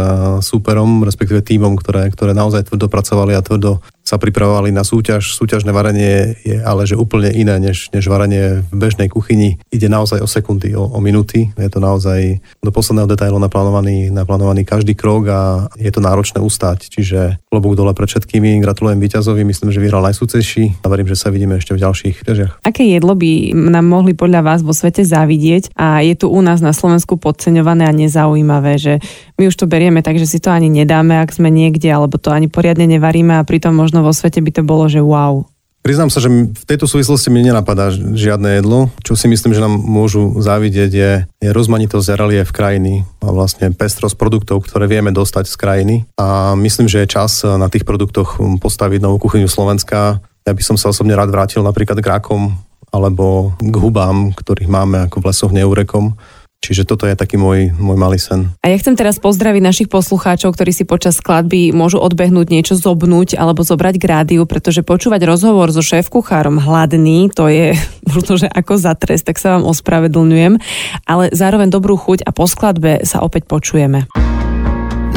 súperom, 0.45 1.05
respektíve 1.05 1.41
týmom, 1.41 1.77
ktoré, 1.77 2.09
ktoré 2.13 2.37
naozaj 2.37 2.69
tvrdo 2.69 2.85
pracovali 2.85 3.33
a 3.33 3.41
tvrdo 3.41 3.81
sa 4.07 4.15
pripravovali 4.15 4.71
na 4.71 4.87
súťaž. 4.87 5.35
Súťažné 5.35 5.75
varenie 5.75 6.39
je 6.47 6.63
ale 6.63 6.87
že 6.87 6.95
úplne 6.95 7.27
iné, 7.35 7.59
než, 7.59 7.91
než 7.91 8.07
varenie 8.07 8.63
v 8.63 8.75
bežnej 8.79 9.11
kuchyni. 9.11 9.59
Ide 9.67 9.91
naozaj 9.91 10.23
o 10.23 10.27
sekundy, 10.31 10.71
o, 10.79 10.87
o 10.87 10.99
minúty. 11.03 11.51
Je 11.59 11.67
to 11.67 11.83
naozaj 11.83 12.39
do 12.63 12.71
posledného 12.71 13.11
detailu 13.11 13.35
naplánovaný, 13.35 14.07
naplánovaný 14.07 14.63
každý 14.63 14.95
krok 14.95 15.27
a 15.27 15.41
je 15.75 15.91
to 15.91 15.99
náročné 15.99 16.39
ustať. 16.39 16.87
Čiže 16.87 17.43
klobúk 17.51 17.75
dole 17.75 17.91
pred 17.91 18.07
všetkými. 18.07 18.63
Gratulujem 18.63 19.03
víťazovi, 19.03 19.43
myslím, 19.43 19.75
že 19.75 19.83
vyhral 19.83 19.99
najsúcejší 20.07 20.79
a 20.79 20.87
verím, 20.87 21.11
že 21.11 21.19
sa 21.19 21.27
vidíme 21.27 21.59
ešte 21.59 21.75
v 21.75 21.83
ďalších 21.83 22.15
súťažiach. 22.23 22.63
Aké 22.63 22.87
jedlo 22.87 23.11
by 23.11 23.51
nám 23.51 23.91
mohli 23.91 24.15
podľa 24.15 24.47
vás 24.47 24.59
vo 24.63 24.71
svete 24.71 25.03
závidieť 25.03 25.75
a 25.75 25.99
je 25.99 26.15
tu 26.15 26.31
u 26.31 26.39
nás 26.39 26.63
na 26.63 26.71
Slovensku 26.71 27.19
podceňované 27.19 27.83
a 27.83 27.91
nezaujímavé? 27.91 28.37
zaujímavé, 28.37 28.73
že 28.77 28.93
my 29.41 29.49
už 29.49 29.55
to 29.55 29.65
berieme 29.65 30.05
tak, 30.05 30.21
že 30.21 30.29
si 30.29 30.37
to 30.37 30.53
ani 30.53 30.69
nedáme, 30.69 31.17
ak 31.17 31.33
sme 31.33 31.49
niekde, 31.49 31.89
alebo 31.89 32.21
to 32.21 32.29
ani 32.29 32.45
poriadne 32.45 32.85
nevaríme 32.85 33.33
a 33.39 33.47
pritom 33.47 33.73
možno 33.73 33.96
vo 34.01 34.13
svete 34.13 34.41
by 34.41 34.51
to 34.51 34.61
bolo, 34.65 34.89
že 34.89 34.99
wow. 34.99 35.45
Priznám 35.87 36.11
sa, 36.11 36.19
že 36.19 36.27
v 36.27 36.65
tejto 36.67 36.83
súvislosti 36.83 37.31
mi 37.31 37.39
nenapadá 37.47 37.95
žiadne 37.95 38.59
jedlo. 38.59 38.91
Čo 39.07 39.15
si 39.15 39.31
myslím, 39.31 39.55
že 39.55 39.63
nám 39.63 39.79
môžu 39.79 40.35
závidieť 40.35 40.91
je, 40.91 41.11
je 41.39 41.49
rozmanitosť 41.55 42.11
a 42.11 42.19
relief 42.19 42.51
krajiny 42.51 43.07
a 43.23 43.31
vlastne 43.31 43.71
pestrosť 43.71 44.19
produktov, 44.19 44.67
ktoré 44.67 44.91
vieme 44.91 45.15
dostať 45.15 45.47
z 45.47 45.55
krajiny. 45.55 45.95
A 46.19 46.59
myslím, 46.59 46.91
že 46.91 47.07
je 47.07 47.13
čas 47.15 47.39
na 47.47 47.71
tých 47.71 47.87
produktoch 47.87 48.35
postaviť 48.59 48.99
novú 48.99 49.15
kuchyňu 49.23 49.47
Slovenska. 49.47 50.19
Ja 50.43 50.51
by 50.51 50.59
som 50.59 50.75
sa 50.75 50.91
osobne 50.91 51.15
rád 51.15 51.31
vrátil 51.31 51.63
napríklad 51.63 52.03
k 52.03 52.11
rakom 52.11 52.59
alebo 52.91 53.55
k 53.55 53.75
hubám, 53.79 54.35
ktorých 54.35 54.67
máme 54.67 55.07
ako 55.07 55.23
v 55.23 55.27
lesoch 55.31 55.55
neurekom 55.55 56.19
Čiže 56.57 56.83
toto 56.89 57.07
je 57.07 57.15
taký 57.15 57.39
môj, 57.39 57.71
môj 57.77 57.95
malý 57.95 58.19
sen. 58.19 58.51
A 58.59 58.73
ja 58.73 58.77
chcem 58.81 58.97
teraz 58.97 59.21
pozdraviť 59.21 59.61
našich 59.63 59.89
poslucháčov, 59.93 60.51
ktorí 60.51 60.73
si 60.73 60.83
počas 60.83 61.21
skladby 61.21 61.71
môžu 61.71 62.01
odbehnúť 62.01 62.47
niečo 62.49 62.75
zobnúť 62.75 63.37
alebo 63.37 63.63
zobrať 63.63 63.95
k 63.95 64.09
rádiu, 64.09 64.43
pretože 64.49 64.83
počúvať 64.83 65.23
rozhovor 65.23 65.69
so 65.71 65.85
šéf-kuchárom 65.85 66.59
hladný, 66.59 67.29
to 67.31 67.47
je 67.47 67.77
možno, 68.11 68.41
že 68.41 68.49
ako 68.49 68.73
za 68.75 68.97
trest, 68.97 69.29
tak 69.29 69.37
sa 69.39 69.55
vám 69.55 69.69
ospravedlňujem, 69.69 70.59
ale 71.05 71.29
zároveň 71.31 71.69
dobrú 71.69 71.95
chuť 71.95 72.25
a 72.25 72.33
po 72.33 72.49
skladbe 72.49 73.05
sa 73.05 73.21
opäť 73.21 73.45
počujeme. 73.45 74.09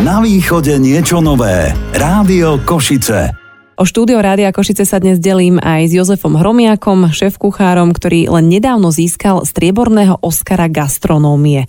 Na 0.01 0.23
východe 0.23 0.81
niečo 0.81 1.21
nové. 1.21 1.77
Rádio 1.93 2.63
Košice. 2.65 3.40
O 3.81 3.89
štúdio 3.89 4.21
Rádia 4.21 4.53
Košice 4.53 4.85
sa 4.85 5.01
dnes 5.01 5.17
delím 5.17 5.57
aj 5.57 5.89
s 5.89 5.97
Jozefom 5.97 6.37
Hromiakom, 6.37 7.17
šéf-kuchárom, 7.17 7.97
ktorý 7.97 8.29
len 8.29 8.53
nedávno 8.53 8.93
získal 8.93 9.49
strieborného 9.49 10.21
Oscara 10.21 10.69
gastronómie. 10.69 11.65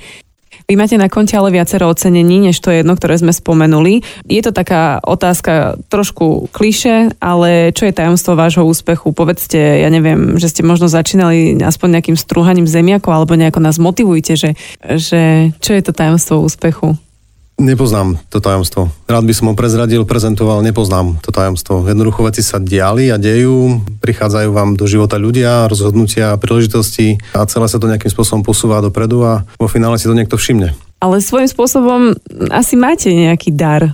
Vy 0.67 0.75
máte 0.75 0.99
na 0.99 1.07
konte 1.07 1.39
ale 1.39 1.55
viacero 1.55 1.87
ocenení, 1.87 2.43
než 2.43 2.59
to 2.59 2.67
jedno, 2.67 2.99
ktoré 2.99 3.15
sme 3.15 3.31
spomenuli. 3.31 4.03
Je 4.27 4.43
to 4.43 4.51
taká 4.51 4.99
otázka 4.99 5.79
trošku 5.87 6.51
kliše, 6.51 7.15
ale 7.23 7.71
čo 7.71 7.87
je 7.87 7.95
tajomstvo 7.95 8.35
vášho 8.35 8.67
úspechu? 8.67 9.15
Povedzte, 9.15 9.79
ja 9.79 9.87
neviem, 9.87 10.35
že 10.35 10.51
ste 10.51 10.67
možno 10.67 10.91
začínali 10.91 11.63
aspoň 11.63 11.95
nejakým 11.95 12.19
strúhaním 12.19 12.67
zemiakov, 12.67 13.15
alebo 13.15 13.39
nejako 13.39 13.63
nás 13.63 13.79
motivujte, 13.79 14.35
že, 14.35 14.59
že 14.83 15.55
čo 15.63 15.71
je 15.71 15.79
to 15.79 15.95
tajomstvo 15.95 16.43
úspechu? 16.43 16.99
Nepoznám 17.61 18.17
to 18.33 18.41
tajomstvo. 18.41 18.89
Rád 19.05 19.21
by 19.21 19.33
som 19.37 19.45
ho 19.47 19.53
prezradil, 19.53 20.01
prezentoval, 20.01 20.65
nepoznám 20.65 21.21
to 21.21 21.29
tajomstvo. 21.29 21.85
Jednoducho 21.85 22.25
veci 22.25 22.41
sa 22.41 22.57
diali 22.57 23.13
a 23.13 23.21
dejú, 23.21 23.85
prichádzajú 24.01 24.49
vám 24.49 24.73
do 24.73 24.89
života 24.89 25.21
ľudia, 25.21 25.69
rozhodnutia, 25.69 26.41
príležitosti 26.41 27.21
a 27.37 27.45
celé 27.45 27.69
sa 27.69 27.77
to 27.77 27.85
nejakým 27.85 28.09
spôsobom 28.09 28.41
posúva 28.41 28.81
dopredu 28.81 29.21
a 29.21 29.45
vo 29.61 29.69
finále 29.69 30.01
si 30.01 30.09
to 30.09 30.17
niekto 30.17 30.41
všimne. 30.41 30.73
Ale 30.97 31.21
svojím 31.21 31.49
spôsobom 31.53 32.17
asi 32.49 32.73
máte 32.73 33.13
nejaký 33.13 33.53
dar 33.53 33.93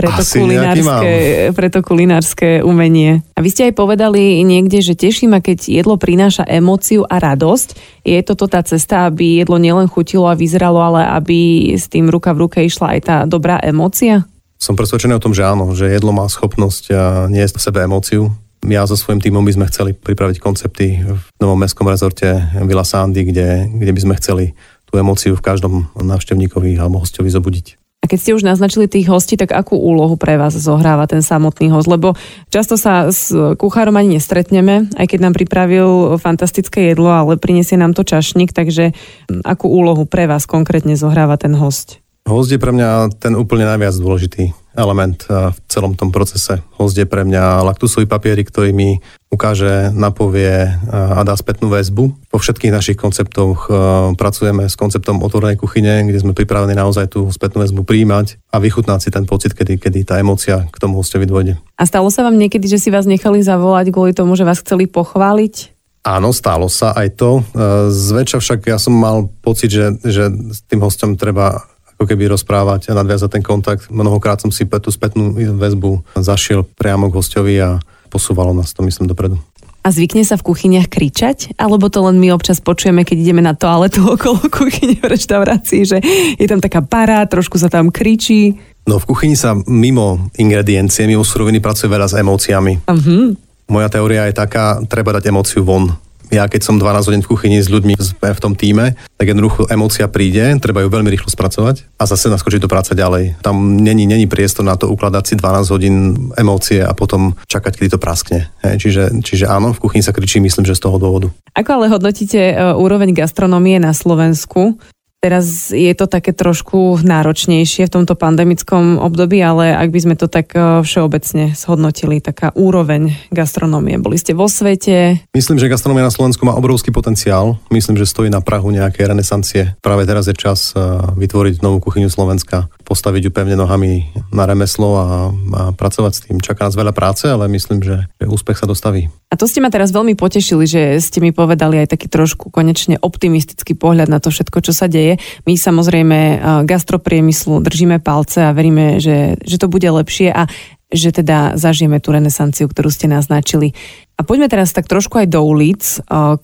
pre 0.00 0.08
to, 0.16 0.24
kulinárske, 0.24 1.12
pre 1.52 1.68
to 1.68 1.80
kulinárske 1.84 2.48
umenie. 2.64 3.20
A 3.36 3.44
vy 3.44 3.52
ste 3.52 3.68
aj 3.68 3.76
povedali 3.76 4.40
niekde, 4.40 4.80
že 4.80 4.96
teší 4.96 5.28
ma, 5.28 5.44
keď 5.44 5.68
jedlo 5.68 6.00
prináša 6.00 6.48
emóciu 6.48 7.04
a 7.04 7.20
radosť. 7.20 8.00
Je 8.08 8.16
toto 8.24 8.48
tá 8.48 8.64
cesta, 8.64 9.04
aby 9.12 9.44
jedlo 9.44 9.60
nielen 9.60 9.86
chutilo 9.92 10.24
a 10.24 10.34
vyzeralo, 10.34 10.80
ale 10.80 11.04
aby 11.04 11.70
s 11.76 11.86
tým 11.92 12.08
ruka 12.08 12.32
v 12.32 12.48
ruke 12.48 12.58
išla 12.64 12.96
aj 12.96 13.00
tá 13.04 13.16
dobrá 13.28 13.60
emócia? 13.60 14.24
Som 14.60 14.76
presvedčený 14.76 15.16
o 15.16 15.24
tom, 15.24 15.32
že 15.32 15.44
áno, 15.44 15.72
že 15.72 15.88
jedlo 15.88 16.12
má 16.12 16.28
schopnosť 16.28 16.92
niesť 17.32 17.54
v 17.56 17.64
sebe 17.64 17.78
emóciu. 17.80 18.28
Ja 18.60 18.84
so 18.84 18.92
svojím 18.92 19.24
týmom 19.24 19.40
by 19.40 19.56
sme 19.56 19.70
chceli 19.72 19.96
pripraviť 19.96 20.36
koncepty 20.36 21.00
v 21.00 21.22
novom 21.40 21.56
mestskom 21.56 21.88
rezorte 21.88 22.44
Villa 22.68 22.84
Sandy, 22.84 23.24
kde, 23.24 23.72
kde 23.72 23.92
by 23.96 24.00
sme 24.04 24.14
chceli 24.20 24.52
tú 24.84 25.00
emóciu 25.00 25.32
v 25.32 25.40
každom 25.40 25.88
návštevníkovi 25.96 26.76
alebo 26.76 27.00
hostovi 27.00 27.32
zobudiť. 27.32 27.79
A 28.00 28.08
keď 28.08 28.18
ste 28.18 28.32
už 28.32 28.48
naznačili 28.48 28.88
tých 28.88 29.12
hostí, 29.12 29.36
tak 29.36 29.52
akú 29.52 29.76
úlohu 29.76 30.16
pre 30.16 30.40
vás 30.40 30.56
zohráva 30.56 31.04
ten 31.04 31.20
samotný 31.20 31.68
host? 31.68 31.84
Lebo 31.84 32.16
často 32.48 32.80
sa 32.80 33.12
s 33.12 33.28
kuchárom 33.60 33.92
ani 33.92 34.16
nestretneme, 34.16 34.88
aj 34.96 35.04
keď 35.04 35.18
nám 35.20 35.36
pripravil 35.36 36.16
fantastické 36.16 36.88
jedlo, 36.88 37.12
ale 37.12 37.36
prinesie 37.36 37.76
nám 37.76 37.92
to 37.92 38.00
čašník, 38.00 38.56
takže 38.56 38.96
akú 39.44 39.68
úlohu 39.68 40.08
pre 40.08 40.24
vás 40.24 40.48
konkrétne 40.48 40.96
zohráva 40.96 41.36
ten 41.36 41.52
host? 41.52 41.99
Host 42.28 42.52
je 42.52 42.60
pre 42.60 42.70
mňa 42.70 43.16
ten 43.18 43.34
úplne 43.34 43.66
najviac 43.66 43.96
dôležitý 43.96 44.52
element 44.78 45.26
v 45.26 45.58
celom 45.66 45.98
tom 45.98 46.14
procese. 46.14 46.62
Host 46.78 46.94
je 46.94 47.02
pre 47.02 47.26
mňa 47.26 47.66
laktusový 47.66 48.06
papierik, 48.06 48.54
ktorý 48.54 48.70
mi 48.70 49.02
ukáže, 49.26 49.90
napovie 49.90 50.70
a 50.86 51.20
dá 51.26 51.34
spätnú 51.34 51.66
väzbu. 51.74 52.30
Po 52.30 52.38
všetkých 52.38 52.70
našich 52.70 52.94
konceptoch 52.94 53.66
pracujeme 54.14 54.70
s 54.70 54.78
konceptom 54.78 55.26
otvorenej 55.26 55.58
kuchyne, 55.58 56.06
kde 56.06 56.22
sme 56.22 56.32
pripravení 56.36 56.78
naozaj 56.78 57.18
tú 57.18 57.26
spätnú 57.34 57.66
väzbu 57.66 57.82
príjmať 57.82 58.38
a 58.54 58.62
vychutnať 58.62 58.98
si 59.02 59.10
ten 59.10 59.26
pocit, 59.26 59.50
kedy, 59.58 59.82
kedy 59.82 60.06
tá 60.06 60.22
emocia 60.22 60.70
k 60.70 60.76
tomu 60.78 61.02
hostovi 61.02 61.26
dôjde. 61.26 61.58
A 61.74 61.82
stalo 61.82 62.06
sa 62.14 62.22
vám 62.22 62.38
niekedy, 62.38 62.70
že 62.70 62.78
si 62.78 62.94
vás 62.94 63.10
nechali 63.10 63.42
zavolať 63.42 63.90
kvôli 63.90 64.14
tomu, 64.14 64.38
že 64.38 64.46
vás 64.46 64.62
chceli 64.62 64.86
pochváliť? 64.86 65.74
Áno, 66.00 66.32
stalo 66.32 66.72
sa 66.72 66.96
aj 66.96 67.08
to. 67.20 67.44
Zväčša 67.92 68.40
však 68.40 68.72
ja 68.72 68.80
som 68.80 68.96
mal 68.96 69.28
pocit, 69.44 69.68
že, 69.68 70.00
že 70.00 70.32
s 70.32 70.64
tým 70.64 70.80
hostom 70.80 71.12
treba 71.12 71.60
ako 72.00 72.08
keby 72.08 72.32
rozprávať 72.32 72.88
a 72.88 72.96
nadviazať 72.96 73.28
ten 73.36 73.44
kontakt. 73.44 73.92
Mnohokrát 73.92 74.40
som 74.40 74.48
si 74.48 74.64
tú 74.64 74.88
spätnú 74.88 75.36
väzbu 75.36 76.00
zašiel 76.16 76.64
priamo 76.64 77.12
k 77.12 77.16
hostovi 77.20 77.60
a 77.60 77.76
posúvalo 78.08 78.56
nás 78.56 78.72
to, 78.72 78.80
myslím, 78.80 79.04
dopredu. 79.04 79.36
A 79.84 79.92
zvykne 79.92 80.24
sa 80.24 80.40
v 80.40 80.48
kuchyniach 80.48 80.88
kričať? 80.88 81.56
Alebo 81.60 81.92
to 81.92 82.00
len 82.04 82.16
my 82.16 82.32
občas 82.32 82.64
počujeme, 82.64 83.04
keď 83.04 83.16
ideme 83.20 83.44
na 83.44 83.52
toaletu 83.52 84.00
okolo 84.16 84.48
kuchyne 84.48 84.96
v 84.96 85.12
reštaurácii, 85.12 85.82
že 85.84 86.00
je 86.40 86.46
tam 86.48 86.64
taká 86.64 86.80
para, 86.80 87.20
trošku 87.28 87.60
sa 87.60 87.68
tam 87.68 87.92
kričí? 87.92 88.56
No 88.88 88.96
v 88.96 89.04
kuchyni 89.04 89.36
sa 89.36 89.52
mimo 89.68 90.32
ingrediencie, 90.40 91.04
mimo 91.04 91.20
suroviny 91.20 91.60
pracuje 91.60 91.92
veľa 91.92 92.08
s 92.08 92.16
emóciami. 92.16 92.88
Uh-huh. 92.88 93.36
Moja 93.68 93.92
teória 93.92 94.24
je 94.32 94.40
taká, 94.40 94.80
treba 94.88 95.12
dať 95.12 95.28
emóciu 95.28 95.68
von 95.68 95.92
ja 96.30 96.46
keď 96.46 96.60
som 96.62 96.78
12 96.78 97.10
hodín 97.10 97.22
v 97.26 97.30
kuchyni 97.30 97.58
s 97.58 97.68
ľuďmi 97.68 97.94
v 98.22 98.40
tom 98.40 98.54
týme, 98.54 98.94
tak 99.18 99.26
jednoducho 99.26 99.66
emócia 99.68 100.06
príde, 100.06 100.56
treba 100.62 100.80
ju 100.80 100.88
veľmi 100.88 101.10
rýchlo 101.10 101.28
spracovať 101.28 101.90
a 101.98 102.06
zase 102.06 102.30
naskočiť 102.30 102.62
do 102.62 102.70
práce 102.70 102.94
ďalej. 102.94 103.42
Tam 103.42 103.76
není, 103.76 104.06
není 104.06 104.30
priestor 104.30 104.64
na 104.64 104.78
to 104.78 104.88
ukladať 104.88 105.24
si 105.26 105.34
12 105.36 105.74
hodín 105.74 105.94
emócie 106.38 106.80
a 106.80 106.94
potom 106.94 107.34
čakať, 107.50 107.72
kedy 107.76 107.88
to 107.94 108.00
praskne. 108.00 108.48
Hej, 108.62 108.86
čiže, 108.86 109.02
čiže 109.20 109.44
áno, 109.50 109.74
v 109.74 109.82
kuchyni 109.82 110.06
sa 110.06 110.14
kričí, 110.14 110.38
myslím, 110.38 110.64
že 110.64 110.78
z 110.78 110.86
toho 110.86 110.96
dôvodu. 110.96 111.28
Ako 111.58 111.82
ale 111.82 111.86
hodnotíte 111.90 112.40
e, 112.40 112.54
úroveň 112.78 113.12
gastronomie 113.12 113.82
na 113.82 113.90
Slovensku? 113.90 114.78
Teraz 115.20 115.68
je 115.68 115.92
to 115.92 116.08
také 116.08 116.32
trošku 116.32 117.04
náročnejšie 117.04 117.84
v 117.84 117.92
tomto 117.92 118.16
pandemickom 118.16 118.96
období, 118.96 119.44
ale 119.44 119.76
ak 119.76 119.92
by 119.92 120.00
sme 120.00 120.14
to 120.16 120.32
tak 120.32 120.56
e, 120.56 120.80
všeobecne 120.80 121.52
zhodnotili, 121.52 122.24
taká 122.24 122.56
úroveň 122.56 123.12
gastronómie. 123.28 124.00
Boli 124.00 124.16
ste 124.16 124.32
vo 124.32 124.48
svete? 124.48 125.20
Myslím, 125.36 125.60
že 125.60 125.68
gastronomia 125.68 126.08
na 126.08 126.14
Slovensku 126.16 126.48
má 126.48 126.56
obrovský 126.56 126.88
potenciál. 126.88 127.60
Myslím, 127.68 128.00
že 128.00 128.08
stojí 128.08 128.32
na 128.32 128.40
Prahu 128.40 128.72
nejakej 128.72 129.12
renesancie. 129.12 129.76
Práve 129.84 130.08
teraz 130.08 130.24
je 130.24 130.32
čas 130.32 130.72
e, 130.72 130.80
vytvoriť 131.20 131.60
novú 131.60 131.84
kuchyňu 131.84 132.08
Slovenska, 132.08 132.72
postaviť 132.88 133.28
ju 133.28 133.30
pevne 133.36 133.60
nohami 133.60 134.08
na 134.32 134.48
remeslo 134.48 134.88
a, 134.96 135.04
a 135.04 135.62
pracovať 135.76 136.12
s 136.16 136.20
tým. 136.24 136.40
Čaká 136.40 136.64
nás 136.64 136.80
veľa 136.80 136.96
práce, 136.96 137.28
ale 137.28 137.44
myslím, 137.52 137.84
že 137.84 138.08
úspech 138.24 138.56
sa 138.56 138.64
dostaví. 138.64 139.12
A 139.28 139.36
to 139.36 139.44
ste 139.44 139.60
ma 139.60 139.68
teraz 139.68 139.92
veľmi 139.92 140.16
potešili, 140.16 140.64
že 140.64 140.96
ste 140.96 141.20
mi 141.20 141.30
povedali 141.30 141.76
aj 141.84 141.92
taký 141.92 142.08
trošku 142.08 142.48
konečne 142.48 142.96
optimistický 143.04 143.76
pohľad 143.76 144.08
na 144.08 144.16
to 144.16 144.32
všetko, 144.32 144.64
čo 144.64 144.72
sa 144.72 144.88
deje 144.88 145.09
deje. 145.10 145.22
My 145.46 145.58
samozrejme 145.58 146.18
eh, 146.18 146.38
gastropriemyslu 146.62 147.58
držíme 147.58 147.98
palce 147.98 148.46
a 148.46 148.54
veríme, 148.54 149.02
že, 149.02 149.34
že 149.42 149.56
to 149.58 149.66
bude 149.66 149.86
lepšie 149.90 150.30
a 150.30 150.46
že 150.90 151.14
teda 151.14 151.54
zažijeme 151.54 152.02
tú 152.02 152.10
renesanciu, 152.10 152.66
ktorú 152.66 152.90
ste 152.90 153.06
naznačili. 153.06 153.78
A 154.20 154.24
poďme 154.28 154.52
teraz 154.52 154.76
tak 154.76 154.84
trošku 154.84 155.16
aj 155.16 155.32
do 155.32 155.40
ulic. 155.40 155.80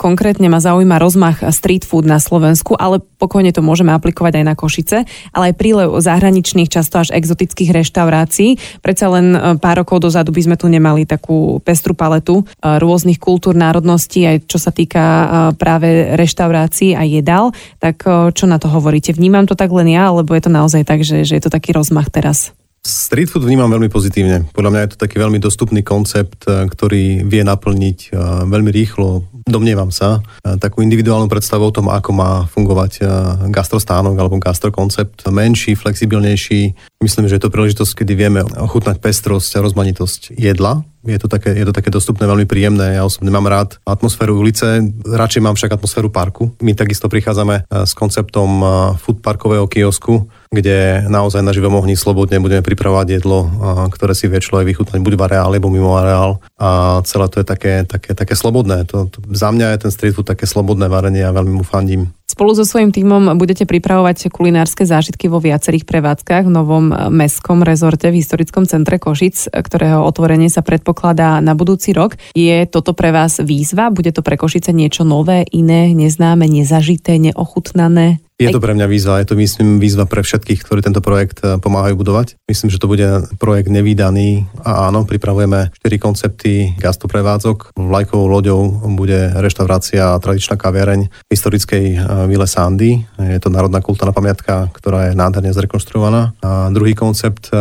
Konkrétne 0.00 0.48
ma 0.48 0.64
zaujíma 0.64 0.96
rozmach 0.96 1.44
street 1.52 1.84
food 1.84 2.08
na 2.08 2.16
Slovensku, 2.16 2.72
ale 2.72 3.04
pokojne 3.04 3.52
to 3.52 3.60
môžeme 3.60 3.92
aplikovať 3.92 4.40
aj 4.40 4.44
na 4.48 4.56
Košice, 4.56 5.04
ale 5.36 5.52
aj 5.52 5.60
prílev 5.60 5.92
zahraničných, 6.00 6.72
často 6.72 7.04
až 7.04 7.12
exotických 7.12 7.76
reštaurácií. 7.76 8.80
Predsa 8.80 9.12
len 9.12 9.36
e, 9.36 9.38
pár 9.60 9.84
rokov 9.84 10.08
dozadu 10.08 10.32
by 10.32 10.48
sme 10.48 10.56
tu 10.56 10.72
nemali 10.72 11.04
takú 11.04 11.60
pestru 11.60 11.92
paletu 11.92 12.48
e, 12.48 12.80
rôznych 12.80 13.20
kultúr, 13.20 13.52
národností, 13.52 14.24
aj 14.24 14.48
čo 14.48 14.56
sa 14.56 14.72
týka 14.72 15.04
e, 15.04 15.26
práve 15.60 16.16
reštaurácií 16.16 16.96
a 16.96 17.04
jedál. 17.04 17.52
Tak 17.76 18.08
čo 18.32 18.48
na 18.48 18.56
to 18.56 18.72
hovoríte? 18.72 19.12
Vnímam 19.12 19.44
to 19.44 19.52
tak 19.52 19.68
len 19.68 19.92
ja, 19.92 20.08
alebo 20.08 20.32
je 20.32 20.48
to 20.48 20.48
naozaj 20.48 20.80
tak, 20.88 21.04
že, 21.04 21.28
že 21.28 21.36
je 21.36 21.42
to 21.44 21.52
taký 21.52 21.76
rozmach 21.76 22.08
teraz? 22.08 22.55
Street 22.86 23.26
food 23.26 23.42
vnímam 23.42 23.66
veľmi 23.66 23.90
pozitívne. 23.90 24.46
Podľa 24.54 24.70
mňa 24.70 24.80
je 24.86 24.90
to 24.94 25.02
taký 25.02 25.18
veľmi 25.18 25.42
dostupný 25.42 25.82
koncept, 25.82 26.46
eh, 26.46 26.70
ktorý 26.70 27.26
vie 27.26 27.42
naplniť 27.42 27.98
eh, 28.06 28.46
veľmi 28.46 28.70
rýchlo, 28.70 29.26
domnievam 29.42 29.90
sa, 29.90 30.22
eh, 30.46 30.54
takú 30.54 30.86
individuálnu 30.86 31.26
predstavu 31.26 31.66
o 31.66 31.74
tom, 31.74 31.90
ako 31.90 32.10
má 32.14 32.46
fungovať 32.46 33.02
gastrostánok 33.50 34.14
alebo 34.14 34.38
gastrokoncept. 34.38 35.26
Menší, 35.34 35.74
flexibilnejší, 35.74 36.78
Myslím, 36.96 37.28
že 37.28 37.36
je 37.36 37.44
to 37.44 37.52
príležitosť, 37.52 37.92
kedy 37.92 38.12
vieme 38.16 38.40
ochutnať 38.40 39.04
pestrosť 39.04 39.60
a 39.60 39.64
rozmanitosť 39.68 40.32
jedla. 40.32 40.80
Je 41.04 41.20
to, 41.20 41.28
také, 41.28 41.52
je 41.52 41.62
to 41.68 41.76
také 41.76 41.92
dostupné, 41.92 42.24
veľmi 42.24 42.48
príjemné. 42.48 42.98
Ja 42.98 43.06
osobne 43.06 43.28
mám 43.30 43.46
rád 43.46 43.78
atmosféru 43.84 44.34
ulice, 44.34 44.80
radšej 45.04 45.44
mám 45.44 45.54
však 45.54 45.76
atmosféru 45.76 46.08
parku. 46.08 46.56
My 46.58 46.72
takisto 46.72 47.06
prichádzame 47.12 47.68
s 47.68 47.92
konceptom 47.92 48.64
food 48.98 49.20
parkového 49.20 49.68
kiosku, 49.68 50.26
kde 50.48 51.04
naozaj 51.06 51.44
na 51.44 51.52
živom 51.52 51.78
ohni 51.78 52.00
slobodne 52.00 52.40
budeme 52.40 52.64
pripravovať 52.64 53.22
jedlo, 53.22 53.44
ktoré 53.92 54.16
si 54.16 54.26
vie 54.26 54.40
človek 54.40 54.72
vychutnať 54.72 54.98
buď 54.98 55.14
v 55.20 55.24
areále, 55.28 55.60
alebo 55.60 55.68
mimo 55.70 56.00
areál. 56.00 56.40
A 56.56 57.04
celé 57.04 57.28
to 57.28 57.44
je 57.44 57.46
také, 57.46 57.84
také, 57.84 58.16
také 58.16 58.34
slobodné. 58.34 58.88
To, 58.88 59.06
to, 59.12 59.20
za 59.36 59.52
mňa 59.52 59.76
je 59.76 59.82
ten 59.86 59.92
street 59.92 60.16
food 60.16 60.26
také 60.26 60.48
slobodné 60.48 60.88
varenie 60.88 61.22
a 61.22 61.30
veľmi 61.30 61.60
mu 61.60 61.62
fandím. 61.62 62.15
Spolu 62.36 62.52
so 62.52 62.68
svojím 62.68 62.92
tímom 62.92 63.32
budete 63.40 63.64
pripravovať 63.64 64.28
kulinárske 64.28 64.84
zážitky 64.84 65.24
vo 65.24 65.40
viacerých 65.40 65.88
prevádzkach 65.88 66.44
v 66.44 66.52
novom 66.52 66.92
mestskom 67.08 67.64
rezorte 67.64 68.12
v 68.12 68.20
historickom 68.20 68.68
centre 68.68 69.00
Košic, 69.00 69.48
ktorého 69.48 70.04
otvorenie 70.04 70.52
sa 70.52 70.60
predpokladá 70.60 71.40
na 71.40 71.56
budúci 71.56 71.96
rok. 71.96 72.20
Je 72.36 72.68
toto 72.68 72.92
pre 72.92 73.08
vás 73.08 73.40
výzva? 73.40 73.88
Bude 73.88 74.12
to 74.12 74.20
pre 74.20 74.36
Košice 74.36 74.76
niečo 74.76 75.08
nové, 75.08 75.48
iné, 75.48 75.96
neznáme, 75.96 76.44
nezažité, 76.44 77.16
neochutnané? 77.16 78.20
Je 78.36 78.52
to 78.52 78.60
pre 78.60 78.76
mňa 78.76 78.84
výzva, 78.84 79.16
je 79.24 79.32
to 79.32 79.40
myslím 79.40 79.80
výzva 79.80 80.04
pre 80.04 80.20
všetkých, 80.20 80.60
ktorí 80.60 80.84
tento 80.84 81.00
projekt 81.00 81.40
eh, 81.40 81.56
pomáhajú 81.56 81.96
budovať. 81.96 82.36
Myslím, 82.44 82.68
že 82.68 82.76
to 82.76 82.84
bude 82.84 83.32
projekt 83.40 83.72
nevýdaný 83.72 84.44
a 84.60 84.92
áno, 84.92 85.08
pripravujeme 85.08 85.72
4 85.72 85.96
koncepty 85.96 86.76
gastoprevádzok. 86.76 87.72
Vlajkovou 87.80 88.28
loďou 88.28 88.60
bude 88.92 89.32
reštaurácia 89.40 90.12
a 90.12 90.20
tradičná 90.20 90.60
kaviareň 90.60 91.08
historickej 91.32 91.84
eh, 91.96 92.00
Vile 92.28 92.44
Sandy. 92.44 93.08
Je 93.16 93.40
to 93.40 93.48
národná 93.48 93.80
kultúrna 93.80 94.12
pamiatka, 94.12 94.68
ktorá 94.68 95.08
je 95.08 95.12
nádherne 95.16 95.56
zrekonštruovaná. 95.56 96.36
A 96.44 96.68
druhý 96.68 96.92
koncept 96.92 97.48
eh, 97.48 97.58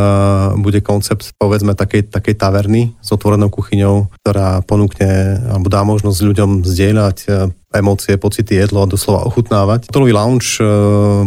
bude 0.59 0.83
koncept 0.83 1.31
povedzme 1.39 1.71
takej, 1.71 2.11
takej 2.11 2.35
taverny 2.35 2.91
s 2.99 3.15
otvorenou 3.15 3.47
kuchyňou, 3.47 4.11
ktorá 4.27 4.59
ponúkne 4.67 5.39
alebo 5.39 5.71
dá 5.71 5.87
možnosť 5.87 6.19
ľuďom 6.19 6.49
zdieľať 6.67 7.17
emócie, 7.79 8.15
pocity, 8.15 8.57
jedlo 8.57 8.83
a 8.83 8.89
doslova 8.89 9.27
ochutnávať. 9.27 9.91
Hotelový 9.91 10.13
lounge 10.15 10.57
e, 10.57 10.65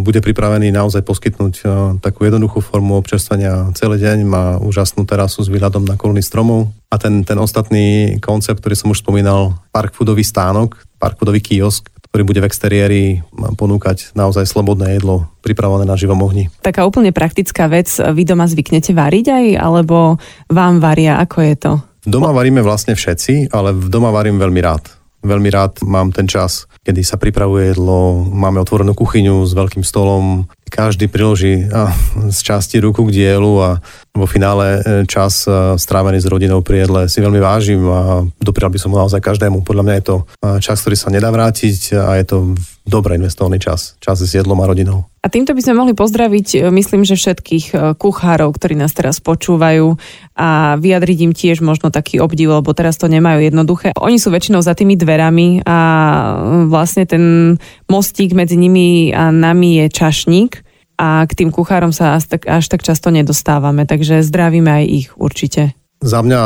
bude 0.01 0.21
pripravený 0.25 0.73
naozaj 0.73 1.05
poskytnúť 1.05 1.55
e, 1.61 1.65
takú 2.01 2.25
jednoduchú 2.25 2.65
formu 2.65 2.97
občerstvenia 2.99 3.73
celý 3.77 4.01
deň, 4.01 4.19
má 4.25 4.45
úžasnú 4.59 5.05
terasu 5.05 5.45
s 5.45 5.53
výhľadom 5.53 5.85
na 5.85 5.95
kolony 5.95 6.25
stromov 6.25 6.73
a 6.89 6.97
ten, 6.97 7.23
ten 7.23 7.37
ostatný 7.37 8.17
koncept, 8.19 8.65
ktorý 8.65 8.75
som 8.75 8.93
už 8.93 9.05
spomínal, 9.05 9.57
park 9.71 9.93
foodový 9.93 10.25
stánok, 10.25 10.81
park 10.97 11.21
foodový 11.21 11.45
kiosk, 11.45 11.93
ktorý 12.09 12.25
bude 12.25 12.41
v 12.41 12.49
exteriéri 12.49 13.03
ponúkať 13.61 14.17
naozaj 14.17 14.49
slobodné 14.49 14.97
jedlo 14.97 15.29
pripravené 15.45 15.85
na 15.85 15.95
živom 15.95 16.19
ohni. 16.25 16.49
Taká 16.65 16.89
úplne 16.89 17.13
praktická 17.13 17.69
vec, 17.69 17.93
vy 18.01 18.25
doma 18.25 18.49
zvyknete 18.49 18.97
variť 18.97 19.27
aj, 19.29 19.47
alebo 19.61 20.17
vám 20.49 20.81
varia, 20.81 21.21
ako 21.21 21.39
je 21.45 21.55
to? 21.61 21.73
Doma 22.09 22.33
varíme 22.33 22.65
vlastne 22.65 22.97
všetci, 22.97 23.53
ale 23.53 23.77
v 23.77 23.87
doma 23.93 24.09
varím 24.09 24.41
veľmi 24.41 24.61
rád. 24.65 24.98
Veľmi 25.29 25.53
rád 25.53 25.85
mám 25.85 26.09
ten 26.09 26.25
čas, 26.25 26.65
kedy 26.89 27.05
sa 27.05 27.21
pripravuje 27.21 27.77
jedlo, 27.77 28.25
máme 28.25 28.65
otvorenú 28.65 28.97
kuchyňu 28.97 29.45
s 29.45 29.53
veľkým 29.53 29.85
stolom, 29.85 30.49
každý 30.73 31.05
priloží 31.13 31.69
z 32.33 32.39
časti 32.41 32.81
ruku 32.81 33.05
k 33.05 33.13
dielu 33.13 33.53
a 33.61 33.71
vo 34.19 34.27
finále 34.27 34.83
e, 34.83 35.07
čas 35.07 35.47
e, 35.47 35.79
strávený 35.79 36.19
s 36.19 36.27
rodinou 36.27 36.61
pri 36.61 36.85
jedle 36.85 37.01
si 37.07 37.23
veľmi 37.23 37.39
vážim 37.39 37.81
a 37.87 38.27
doprial 38.43 38.69
by 38.69 38.79
som 38.83 38.91
ho 38.91 38.99
naozaj 38.99 39.23
každému. 39.23 39.63
Podľa 39.63 39.83
mňa 39.87 39.95
je 39.97 40.05
to 40.05 40.17
e, 40.19 40.25
čas, 40.59 40.83
ktorý 40.83 40.97
sa 40.99 41.09
nedá 41.15 41.31
vrátiť 41.31 41.95
a 41.95 42.19
je 42.19 42.25
to 42.27 42.37
dobre 42.83 43.15
investovaný 43.15 43.63
čas. 43.63 43.95
Čas 44.03 44.19
s 44.19 44.35
jedlom 44.35 44.59
a 44.59 44.67
rodinou. 44.67 45.07
A 45.23 45.29
týmto 45.29 45.53
by 45.53 45.61
sme 45.61 45.77
mohli 45.77 45.93
pozdraviť, 45.93 46.73
myslím, 46.73 47.05
že 47.05 47.19
všetkých 47.19 47.99
kuchárov, 48.01 48.49
ktorí 48.55 48.79
nás 48.79 48.97
teraz 48.97 49.21
počúvajú 49.21 49.99
a 50.39 50.79
vyjadriť 50.81 51.19
im 51.29 51.33
tiež 51.37 51.61
možno 51.61 51.93
taký 51.93 52.23
obdiv, 52.23 52.49
lebo 52.49 52.73
teraz 52.73 52.97
to 52.97 53.11
nemajú 53.13 53.45
jednoduché. 53.45 53.93
Oni 53.99 54.17
sú 54.17 54.33
väčšinou 54.33 54.65
za 54.65 54.73
tými 54.73 54.97
dverami 54.97 55.69
a 55.69 55.79
vlastne 56.71 57.05
ten 57.05 57.25
mostík 57.93 58.33
medzi 58.33 58.57
nimi 58.57 59.13
a 59.13 59.29
nami 59.29 59.85
je 59.85 59.87
čašník 59.93 60.68
a 60.99 61.23
k 61.25 61.33
tým 61.33 61.55
kuchárom 61.55 61.95
sa 61.95 62.19
až 62.19 62.27
tak, 62.27 62.51
až 62.51 62.67
tak 62.67 62.83
často 62.83 63.15
nedostávame, 63.15 63.87
takže 63.87 64.27
zdravíme 64.27 64.83
aj 64.83 64.85
ich 64.85 65.09
určite. 65.15 65.79
Za 66.03 66.23
mňa 66.23 66.41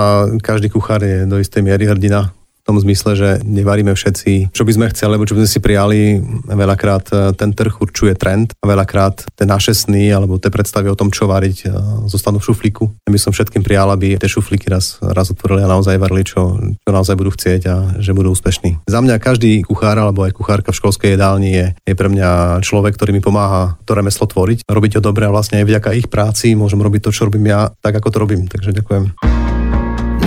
každý 0.45 0.69
kuchár 0.69 1.01
je 1.01 1.25
do 1.25 1.41
istej 1.41 1.65
miery 1.65 1.89
hrdina 1.89 2.33
tom 2.73 2.81
zmysle, 2.81 3.13
že 3.13 3.29
nevaríme 3.45 3.93
všetci, 3.93 4.57
čo 4.57 4.65
by 4.65 4.73
sme 4.73 4.89
chceli, 4.97 5.13
alebo 5.21 5.29
čo 5.29 5.37
by 5.37 5.45
sme 5.45 5.53
si 5.53 5.61
prijali. 5.61 6.01
Veľakrát 6.49 7.05
e, 7.13 7.17
ten 7.37 7.53
trh 7.53 7.77
určuje 7.85 8.17
trend 8.17 8.57
a 8.57 8.65
veľakrát 8.65 9.29
tie 9.37 9.45
naše 9.45 9.77
sny 9.77 10.09
alebo 10.09 10.41
tie 10.41 10.49
predstavy 10.49 10.89
o 10.89 10.97
tom, 10.97 11.13
čo 11.13 11.29
variť, 11.29 11.69
e, 11.69 11.77
zostanú 12.09 12.41
v 12.41 12.49
šuflíku. 12.49 12.85
Ja 13.05 13.13
by 13.13 13.21
som 13.21 13.37
všetkým 13.37 13.61
prijal, 13.61 13.93
aby 13.93 14.17
tie 14.17 14.33
šuflíky 14.33 14.73
raz, 14.73 14.97
raz 15.05 15.29
otvorili 15.29 15.61
a 15.61 15.69
naozaj 15.69 16.01
varili, 16.01 16.25
čo, 16.25 16.57
čo 16.57 16.91
naozaj 16.91 17.13
budú 17.21 17.37
chcieť 17.37 17.63
a 17.69 17.77
že 18.01 18.17
budú 18.17 18.33
úspešní. 18.33 18.89
Za 18.89 19.05
mňa 19.05 19.21
každý 19.21 19.61
kuchár 19.69 20.01
alebo 20.01 20.25
aj 20.25 20.33
kuchárka 20.33 20.73
v 20.73 20.81
školskej 20.81 21.21
jedálni 21.21 21.53
je, 21.53 21.67
je 21.85 21.93
pre 21.93 22.09
mňa 22.09 22.65
človek, 22.65 22.97
ktorý 22.97 23.13
mi 23.13 23.21
pomáha 23.21 23.77
to 23.85 23.93
remeslo 23.93 24.25
tvoriť, 24.25 24.65
robiť 24.65 24.97
ho 24.97 25.01
dobre 25.05 25.29
a 25.29 25.35
vlastne 25.35 25.61
aj 25.61 25.69
vďaka 25.69 25.91
ich 25.93 26.09
práci 26.09 26.57
môžem 26.57 26.81
robiť 26.81 27.05
to, 27.05 27.11
čo 27.13 27.29
robím 27.29 27.53
ja, 27.53 27.69
tak 27.85 28.01
ako 28.01 28.09
to 28.09 28.19
robím. 28.23 28.49
Takže 28.49 28.73
ďakujem. 28.73 29.33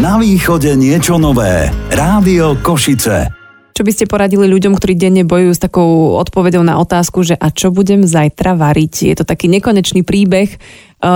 Na 0.05 0.21
východe 0.21 0.69
niečo 0.77 1.17
nové. 1.17 1.65
Rádio 1.89 2.61
Košice. 2.61 3.25
Čo 3.73 3.81
by 3.81 3.89
ste 3.89 4.05
poradili 4.05 4.45
ľuďom, 4.45 4.77
ktorí 4.77 4.93
denne 4.93 5.25
bojujú 5.25 5.57
s 5.57 5.57
takou 5.57 6.13
odpovedou 6.21 6.61
na 6.61 6.77
otázku, 6.77 7.25
že 7.25 7.33
a 7.33 7.49
čo 7.49 7.73
budem 7.73 8.05
zajtra 8.05 8.53
variť? 8.53 9.09
Je 9.09 9.15
to 9.17 9.25
taký 9.25 9.49
nekonečný 9.49 10.05
príbeh. 10.05 10.53
E, 10.53 10.57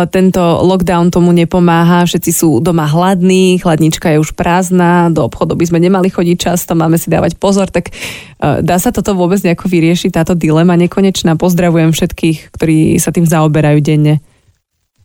tento 0.09 0.41
lockdown 0.41 1.13
tomu 1.13 1.29
nepomáha, 1.37 2.09
všetci 2.09 2.31
sú 2.33 2.65
doma 2.65 2.89
hladní, 2.89 3.61
chladnička 3.61 4.09
je 4.09 4.25
už 4.25 4.33
prázdna, 4.33 5.13
do 5.13 5.21
obchodu 5.21 5.53
by 5.53 5.69
sme 5.69 5.85
nemali 5.85 6.09
chodiť 6.09 6.49
často, 6.49 6.73
máme 6.73 6.97
si 6.97 7.13
dávať 7.13 7.37
pozor, 7.37 7.69
tak 7.69 7.93
e, 7.93 8.65
dá 8.65 8.81
sa 8.81 8.89
toto 8.89 9.13
vôbec 9.13 9.37
nejako 9.45 9.69
vyriešiť, 9.69 10.17
táto 10.17 10.33
dilema 10.33 10.73
nekonečná? 10.73 11.37
Pozdravujem 11.37 11.93
všetkých, 11.93 12.57
ktorí 12.57 12.97
sa 12.97 13.13
tým 13.13 13.29
zaoberajú 13.29 13.85
denne. 13.85 14.17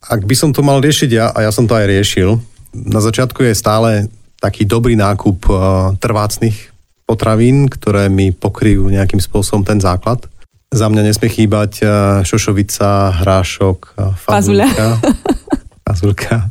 Ak 0.00 0.24
by 0.24 0.32
som 0.32 0.56
to 0.56 0.64
mal 0.64 0.80
riešiť 0.80 1.10
ja, 1.12 1.36
a 1.36 1.44
ja 1.44 1.52
som 1.52 1.68
to 1.68 1.76
aj 1.76 1.84
riešil, 1.84 2.53
na 2.74 3.00
začiatku 3.00 3.46
je 3.46 3.54
stále 3.54 4.10
taký 4.42 4.66
dobrý 4.66 4.98
nákup 4.98 5.38
uh, 5.48 5.56
trvácných 5.96 6.74
potravín, 7.06 7.70
ktoré 7.70 8.10
mi 8.10 8.34
pokryjú 8.34 8.90
nejakým 8.90 9.22
spôsobom 9.22 9.62
ten 9.62 9.78
základ. 9.78 10.26
Za 10.74 10.90
mňa 10.90 11.02
nesmie 11.06 11.30
chýbať 11.30 11.72
uh, 11.80 11.90
šošovica, 12.26 13.22
hrášok, 13.22 13.78
uh, 13.94 14.12
fazulka, 14.18 14.98
fazulka. 15.86 16.36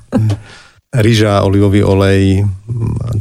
Ryža, 0.94 1.42
olivový 1.42 1.82
olej, 1.82 2.46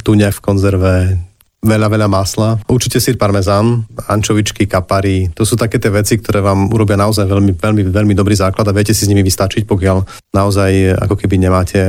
tuňa 0.05 0.29
v 0.29 0.39
konzerve, 0.45 1.17
veľa, 1.63 1.87
veľa 1.87 2.07
masla. 2.11 2.59
Určite 2.67 2.99
sír 2.99 3.15
parmezán, 3.15 3.87
ančovičky, 4.05 4.67
kapary. 4.67 5.31
To 5.33 5.47
sú 5.47 5.55
také 5.55 5.79
tie 5.79 5.89
veci, 5.89 6.19
ktoré 6.19 6.43
vám 6.43 6.69
urobia 6.69 6.99
naozaj 6.99 7.25
veľmi, 7.25 7.55
veľmi, 7.55 7.83
veľmi 7.89 8.13
dobrý 8.13 8.35
základ 8.35 8.67
a 8.67 8.75
viete 8.75 8.91
si 8.91 9.07
s 9.07 9.09
nimi 9.09 9.23
vystačiť, 9.23 9.63
pokiaľ 9.63 10.29
naozaj 10.35 10.99
ako 10.99 11.15
keby 11.15 11.39
nemáte 11.39 11.79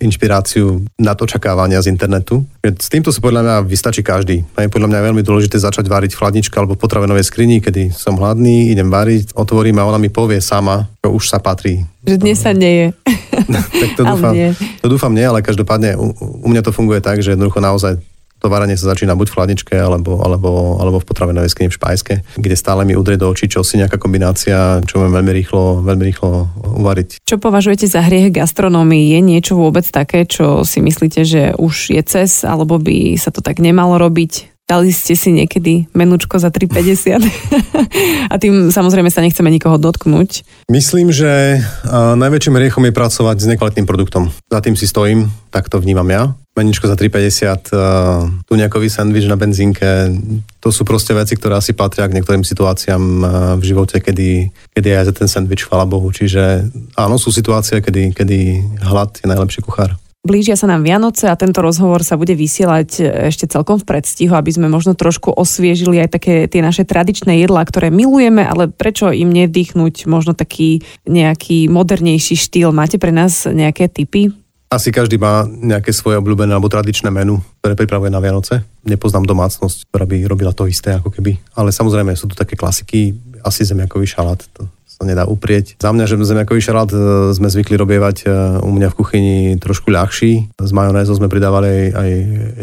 inšpiráciu 0.00 0.80
na 0.96 1.12
to 1.12 1.28
očakávania 1.28 1.84
z 1.84 1.92
internetu. 1.92 2.40
S 2.64 2.88
týmto 2.88 3.12
sa 3.12 3.20
podľa 3.20 3.44
mňa 3.44 3.56
vystačí 3.68 4.00
každý. 4.00 4.40
A 4.56 4.64
je 4.64 4.72
podľa 4.72 4.88
mňa 4.88 5.06
veľmi 5.12 5.20
dôležité 5.20 5.60
začať 5.60 5.84
variť 5.92 6.16
v 6.16 6.20
chladničke 6.24 6.56
alebo 6.56 6.80
potravenovej 6.80 7.28
skrini, 7.28 7.60
kedy 7.60 7.92
som 7.92 8.16
hladný, 8.16 8.72
idem 8.72 8.88
variť, 8.88 9.36
otvorím 9.36 9.76
a 9.76 9.86
ona 9.92 10.00
mi 10.00 10.08
povie 10.08 10.40
sama, 10.40 10.88
čo 11.04 11.12
už 11.12 11.28
sa 11.28 11.36
patrí. 11.36 11.84
Že 12.08 12.16
dnes 12.16 12.40
sa 12.40 12.56
nie 12.56 12.72
je. 12.72 12.86
tak 13.84 13.90
to 14.00 14.02
dúfam, 14.16 14.34
to 14.56 14.86
dúfam 14.88 15.12
nie, 15.12 15.26
ale 15.28 15.44
každopádne 15.44 16.00
u, 16.00 16.16
u 16.16 16.48
mňa 16.48 16.64
to 16.64 16.72
funguje 16.72 17.04
tak, 17.04 17.20
že 17.20 17.36
jednoducho 17.36 17.60
naozaj 17.60 18.00
to 18.40 18.48
varenie 18.48 18.74
sa 18.74 18.96
začína 18.96 19.14
buď 19.14 19.28
v 19.28 19.34
chladničke, 19.36 19.76
alebo, 19.76 20.24
alebo, 20.24 20.80
alebo 20.80 20.98
v 20.98 21.06
potravinovej 21.06 21.52
skrini 21.52 21.68
v 21.68 21.76
špajske, 21.76 22.14
kde 22.40 22.56
stále 22.56 22.88
mi 22.88 22.96
udrie 22.96 23.20
do 23.20 23.28
očí 23.28 23.46
čo 23.46 23.60
si 23.60 23.76
nejaká 23.76 24.00
kombinácia, 24.00 24.80
čo 24.88 25.04
viem 25.04 25.12
veľmi 25.12 25.32
rýchlo, 25.36 25.84
veľmi 25.84 26.04
rýchlo 26.08 26.30
uvariť. 26.80 27.26
Čo 27.26 27.36
považujete 27.36 27.86
za 27.90 28.00
hriech 28.00 28.32
gastronómii? 28.32 29.12
Je 29.12 29.20
niečo 29.20 29.54
vôbec 29.58 29.84
také, 29.84 30.24
čo 30.24 30.64
si 30.64 30.80
myslíte, 30.80 31.20
že 31.26 31.42
už 31.58 31.92
je 31.92 32.02
cez, 32.06 32.46
alebo 32.46 32.80
by 32.80 33.18
sa 33.20 33.28
to 33.34 33.44
tak 33.44 33.60
nemalo 33.60 34.00
robiť? 34.00 34.49
Dali 34.70 34.94
ste 34.94 35.18
si 35.18 35.34
niekedy 35.34 35.90
menučko 35.98 36.38
za 36.38 36.54
3,50 36.54 37.18
a 38.32 38.34
tým 38.38 38.70
samozrejme 38.70 39.10
sa 39.10 39.18
nechceme 39.18 39.50
nikoho 39.50 39.82
dotknúť. 39.82 40.46
Myslím, 40.70 41.10
že 41.10 41.58
najväčším 41.90 42.54
riechom 42.54 42.86
je 42.86 42.94
pracovať 42.94 43.36
s 43.42 43.50
nekvalitným 43.50 43.82
produktom. 43.82 44.30
Za 44.46 44.62
tým 44.62 44.78
si 44.78 44.86
stojím, 44.86 45.26
tak 45.50 45.66
to 45.66 45.82
vnímam 45.82 46.06
ja. 46.06 46.38
Meničko 46.54 46.86
za 46.86 46.94
3,50, 46.94 48.46
tu 48.46 48.52
nejakový 48.54 48.86
sandvič 48.86 49.26
na 49.26 49.34
benzínke, 49.34 50.14
to 50.62 50.70
sú 50.70 50.86
proste 50.86 51.18
veci, 51.18 51.34
ktoré 51.34 51.58
asi 51.58 51.74
patria 51.74 52.06
k 52.06 52.14
niektorým 52.14 52.46
situáciám 52.46 53.02
v 53.58 53.62
živote, 53.66 53.98
kedy, 53.98 54.54
kedy 54.70 54.88
aj 54.94 55.10
za 55.10 55.14
ten 55.18 55.26
sandvič, 55.26 55.66
chvala 55.66 55.82
Bohu. 55.82 56.14
Čiže 56.14 56.70
áno, 56.94 57.18
sú 57.18 57.34
situácie, 57.34 57.82
kedy, 57.82 58.14
kedy 58.14 58.38
hlad 58.86 59.18
je 59.18 59.26
najlepší 59.26 59.66
kuchár. 59.66 59.98
Blížia 60.20 60.52
sa 60.52 60.68
nám 60.68 60.84
Vianoce 60.84 61.32
a 61.32 61.38
tento 61.40 61.64
rozhovor 61.64 62.04
sa 62.04 62.20
bude 62.20 62.36
vysielať 62.36 63.00
ešte 63.32 63.48
celkom 63.48 63.80
v 63.80 63.88
predstihu, 63.88 64.36
aby 64.36 64.52
sme 64.52 64.68
možno 64.68 64.92
trošku 64.92 65.32
osviežili 65.32 65.96
aj 65.96 66.20
také 66.20 66.44
tie 66.44 66.60
naše 66.60 66.84
tradičné 66.84 67.40
jedlá, 67.40 67.64
ktoré 67.64 67.88
milujeme, 67.88 68.44
ale 68.44 68.68
prečo 68.68 69.08
im 69.08 69.32
nevdýchnuť 69.32 70.04
možno 70.04 70.36
taký 70.36 70.84
nejaký 71.08 71.72
modernejší 71.72 72.36
štýl? 72.36 72.68
Máte 72.68 73.00
pre 73.00 73.16
nás 73.16 73.48
nejaké 73.48 73.88
tipy? 73.88 74.28
Asi 74.68 74.92
každý 74.92 75.16
má 75.16 75.48
nejaké 75.48 75.90
svoje 75.90 76.20
obľúbené 76.20 76.52
alebo 76.52 76.68
tradičné 76.68 77.08
menu, 77.08 77.40
ktoré 77.64 77.72
pripravuje 77.72 78.12
na 78.12 78.20
Vianoce. 78.20 78.60
Nepoznám 78.84 79.24
domácnosť, 79.24 79.88
ktorá 79.88 80.04
by 80.04 80.28
robila 80.28 80.52
to 80.52 80.68
isté 80.68 80.94
ako 81.00 81.10
keby. 81.10 81.40
Ale 81.56 81.72
samozrejme 81.72 82.12
sú 82.12 82.28
tu 82.28 82.36
také 82.36 82.60
klasiky, 82.60 83.16
asi 83.40 83.64
zemiakový 83.64 84.04
šalát, 84.04 84.44
to 84.52 84.68
sa 85.00 85.08
nedá 85.08 85.24
uprieť. 85.24 85.80
Za 85.80 85.96
mňa, 85.96 86.04
že 86.04 86.20
zemiakový 86.20 86.60
šalát 86.60 86.92
e, 86.92 87.32
sme 87.32 87.48
zvykli 87.48 87.80
robievať 87.80 88.16
e, 88.20 88.24
u 88.60 88.68
mňa 88.68 88.92
v 88.92 88.98
kuchyni 89.00 89.36
trošku 89.56 89.88
ľahší. 89.88 90.52
Z 90.60 90.70
majonézou 90.76 91.16
sme 91.16 91.32
pridávali 91.32 91.88
aj 91.88 92.10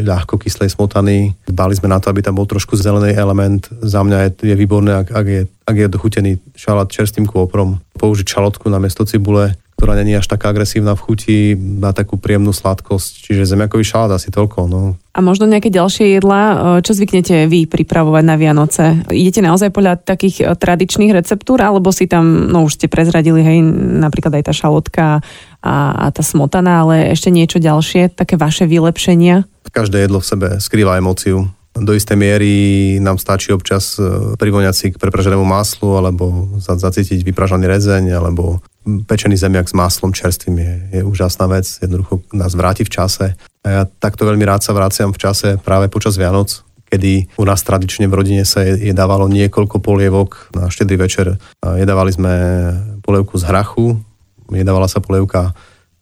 ľahko 0.06 0.38
kyslej 0.38 0.70
smotany. 0.70 1.34
Dbali 1.50 1.74
sme 1.74 1.90
na 1.90 1.98
to, 1.98 2.14
aby 2.14 2.22
tam 2.22 2.38
bol 2.38 2.46
trošku 2.46 2.78
zelený 2.78 3.18
element. 3.18 3.66
Za 3.82 4.06
mňa 4.06 4.18
je, 4.22 4.30
je 4.46 4.54
výborné, 4.54 5.02
ak, 5.02 5.10
ak, 5.10 5.26
je, 5.26 5.42
ak 5.66 5.76
je 5.82 5.86
dochutený 5.90 6.30
šalát 6.54 6.86
čerstvým 6.86 7.26
kôprom. 7.26 7.82
Použiť 7.98 8.30
šalotku 8.30 8.70
na 8.70 8.78
miesto 8.78 9.02
cibule 9.02 9.58
ktorá 9.78 9.94
není 9.94 10.18
až 10.18 10.26
taká 10.26 10.50
agresívna 10.50 10.98
v 10.98 11.04
chuti, 11.06 11.38
má 11.54 11.94
takú 11.94 12.18
príjemnú 12.18 12.50
sladkosť. 12.50 13.30
Čiže 13.30 13.54
zemiakový 13.54 13.86
šalát 13.86 14.18
asi 14.18 14.34
toľko. 14.34 14.66
No. 14.66 14.98
A 15.14 15.22
možno 15.22 15.46
nejaké 15.46 15.70
ďalšie 15.70 16.18
jedlá, 16.18 16.42
e, 16.42 16.82
čo 16.82 16.98
zvyknete 16.98 17.46
vy 17.46 17.70
pripravovať 17.70 18.24
na 18.26 18.34
Vianoce? 18.34 19.06
Idete 19.14 19.38
naozaj 19.38 19.70
podľa 19.70 20.02
takých 20.02 20.42
e, 20.42 20.44
tradičných 20.50 21.14
receptúr, 21.14 21.62
alebo 21.62 21.94
si 21.94 22.10
tam, 22.10 22.50
no 22.50 22.66
už 22.66 22.74
ste 22.74 22.90
prezradili, 22.90 23.38
hej, 23.46 23.62
napríklad 24.02 24.42
aj 24.42 24.50
tá 24.50 24.52
šalotka 24.52 25.22
a, 25.62 25.74
a 25.94 26.06
tá 26.10 26.26
smotana, 26.26 26.82
ale 26.82 27.14
ešte 27.14 27.30
niečo 27.30 27.62
ďalšie, 27.62 28.18
také 28.18 28.34
vaše 28.34 28.66
vylepšenia? 28.66 29.46
Každé 29.70 30.10
jedlo 30.10 30.18
v 30.18 30.26
sebe 30.26 30.48
skrýva 30.58 30.98
emóciu 30.98 31.54
do 31.80 31.92
istej 31.94 32.16
miery 32.18 32.54
nám 33.00 33.18
stačí 33.18 33.52
občas 33.54 33.98
e, 33.98 34.34
privoňať 34.36 34.74
si 34.74 34.86
k 34.92 35.00
prepraženému 35.00 35.44
maslu 35.44 35.98
alebo 35.98 36.54
zacítiť 36.58 37.22
vypražaný 37.22 37.66
rezeň 37.66 38.14
alebo 38.14 38.62
pečený 38.84 39.36
zemiak 39.36 39.68
s 39.68 39.76
máslom 39.76 40.14
čerstvým 40.16 40.56
je, 40.58 40.74
je 40.98 41.02
úžasná 41.04 41.44
vec, 41.46 41.66
jednoducho 41.80 42.24
nás 42.32 42.56
vráti 42.56 42.88
v 42.88 42.92
čase. 42.92 43.26
A 43.64 43.66
ja 43.68 43.82
takto 43.84 44.24
veľmi 44.24 44.44
rád 44.48 44.64
sa 44.64 44.72
vraciam 44.72 45.12
v 45.12 45.20
čase 45.20 45.60
práve 45.60 45.92
počas 45.92 46.16
Vianoc, 46.16 46.64
kedy 46.88 47.36
u 47.36 47.44
nás 47.44 47.60
tradične 47.60 48.08
v 48.08 48.16
rodine 48.16 48.44
sa 48.48 48.64
jedávalo 48.64 49.28
niekoľko 49.28 49.76
polievok 49.84 50.48
na 50.56 50.72
štedrý 50.72 50.96
večer. 51.04 51.36
Jedávali 51.60 52.16
sme 52.16 52.32
polievku 53.04 53.36
z 53.36 53.44
hrachu, 53.44 54.00
jedávala 54.48 54.88
sa 54.88 55.04
polievka 55.04 55.52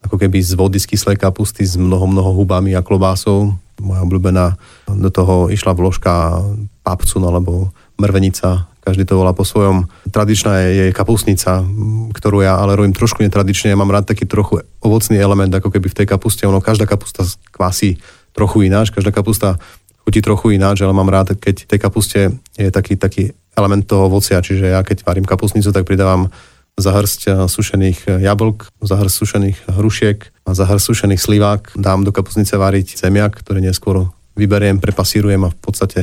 ako 0.07 0.17
keby 0.17 0.39
z 0.41 0.55
vody 0.55 0.79
z 0.79 0.87
kyslej 0.95 1.19
kapusty 1.19 1.67
s 1.67 1.75
mnoho, 1.75 2.07
mnoho 2.07 2.31
hubami 2.33 2.73
a 2.79 2.87
klobásou. 2.87 3.53
Moja 3.83 4.01
obľúbená, 4.07 4.57
do 4.89 5.11
toho 5.13 5.53
išla 5.53 5.77
vložka 5.77 6.41
papcu 6.81 7.21
alebo 7.21 7.75
mrvenica, 8.01 8.65
každý 8.87 9.03
to 9.03 9.19
volá 9.19 9.35
po 9.35 9.43
svojom. 9.43 9.91
Tradičná 10.15 10.63
je, 10.63 10.71
je 10.71 10.87
kapusnica, 10.95 11.67
ktorú 12.15 12.47
ja 12.47 12.55
ale 12.55 12.79
robím 12.79 12.95
trošku 12.95 13.19
netradične. 13.19 13.75
Ja 13.75 13.79
mám 13.79 13.91
rád 13.91 14.07
taký 14.07 14.31
trochu 14.31 14.63
ovocný 14.79 15.19
element, 15.19 15.51
ako 15.51 15.75
keby 15.75 15.91
v 15.91 15.99
tej 15.99 16.07
kapuste. 16.07 16.47
Ono, 16.47 16.63
každá 16.63 16.87
kapusta 16.87 17.27
kvásí 17.51 17.99
trochu 18.31 18.71
ináč, 18.71 18.95
každá 18.95 19.11
kapusta 19.11 19.59
chutí 20.07 20.23
trochu 20.23 20.55
ináč, 20.55 20.87
ale 20.87 20.95
mám 20.95 21.11
rád, 21.11 21.35
keď 21.35 21.67
v 21.67 21.71
tej 21.75 21.81
kapuste 21.83 22.21
je 22.55 22.71
taký, 22.71 22.95
taký 22.95 23.35
element 23.59 23.83
toho 23.83 24.07
ovocia, 24.07 24.39
čiže 24.39 24.71
ja 24.71 24.87
keď 24.87 25.03
varím 25.03 25.27
kapusnicu, 25.27 25.75
tak 25.75 25.83
pridávam 25.83 26.31
zahrst 26.77 27.29
eh, 27.29 27.49
sušených 27.49 28.21
jablk, 28.21 28.69
zahrst 28.81 29.17
sušených 29.17 29.59
hrušiek 29.73 30.19
a 30.47 30.51
zahrst 30.55 30.87
sušených 30.93 31.21
slivák. 31.21 31.63
Dám 31.77 32.05
do 32.05 32.13
kapusnice 32.13 32.57
variť 32.57 33.01
zemiak, 33.01 33.41
ktorý 33.41 33.65
neskôr 33.65 34.13
vyberiem, 34.37 34.79
prepasírujem 34.79 35.49
a 35.49 35.51
v 35.51 35.59
podstate 35.59 36.01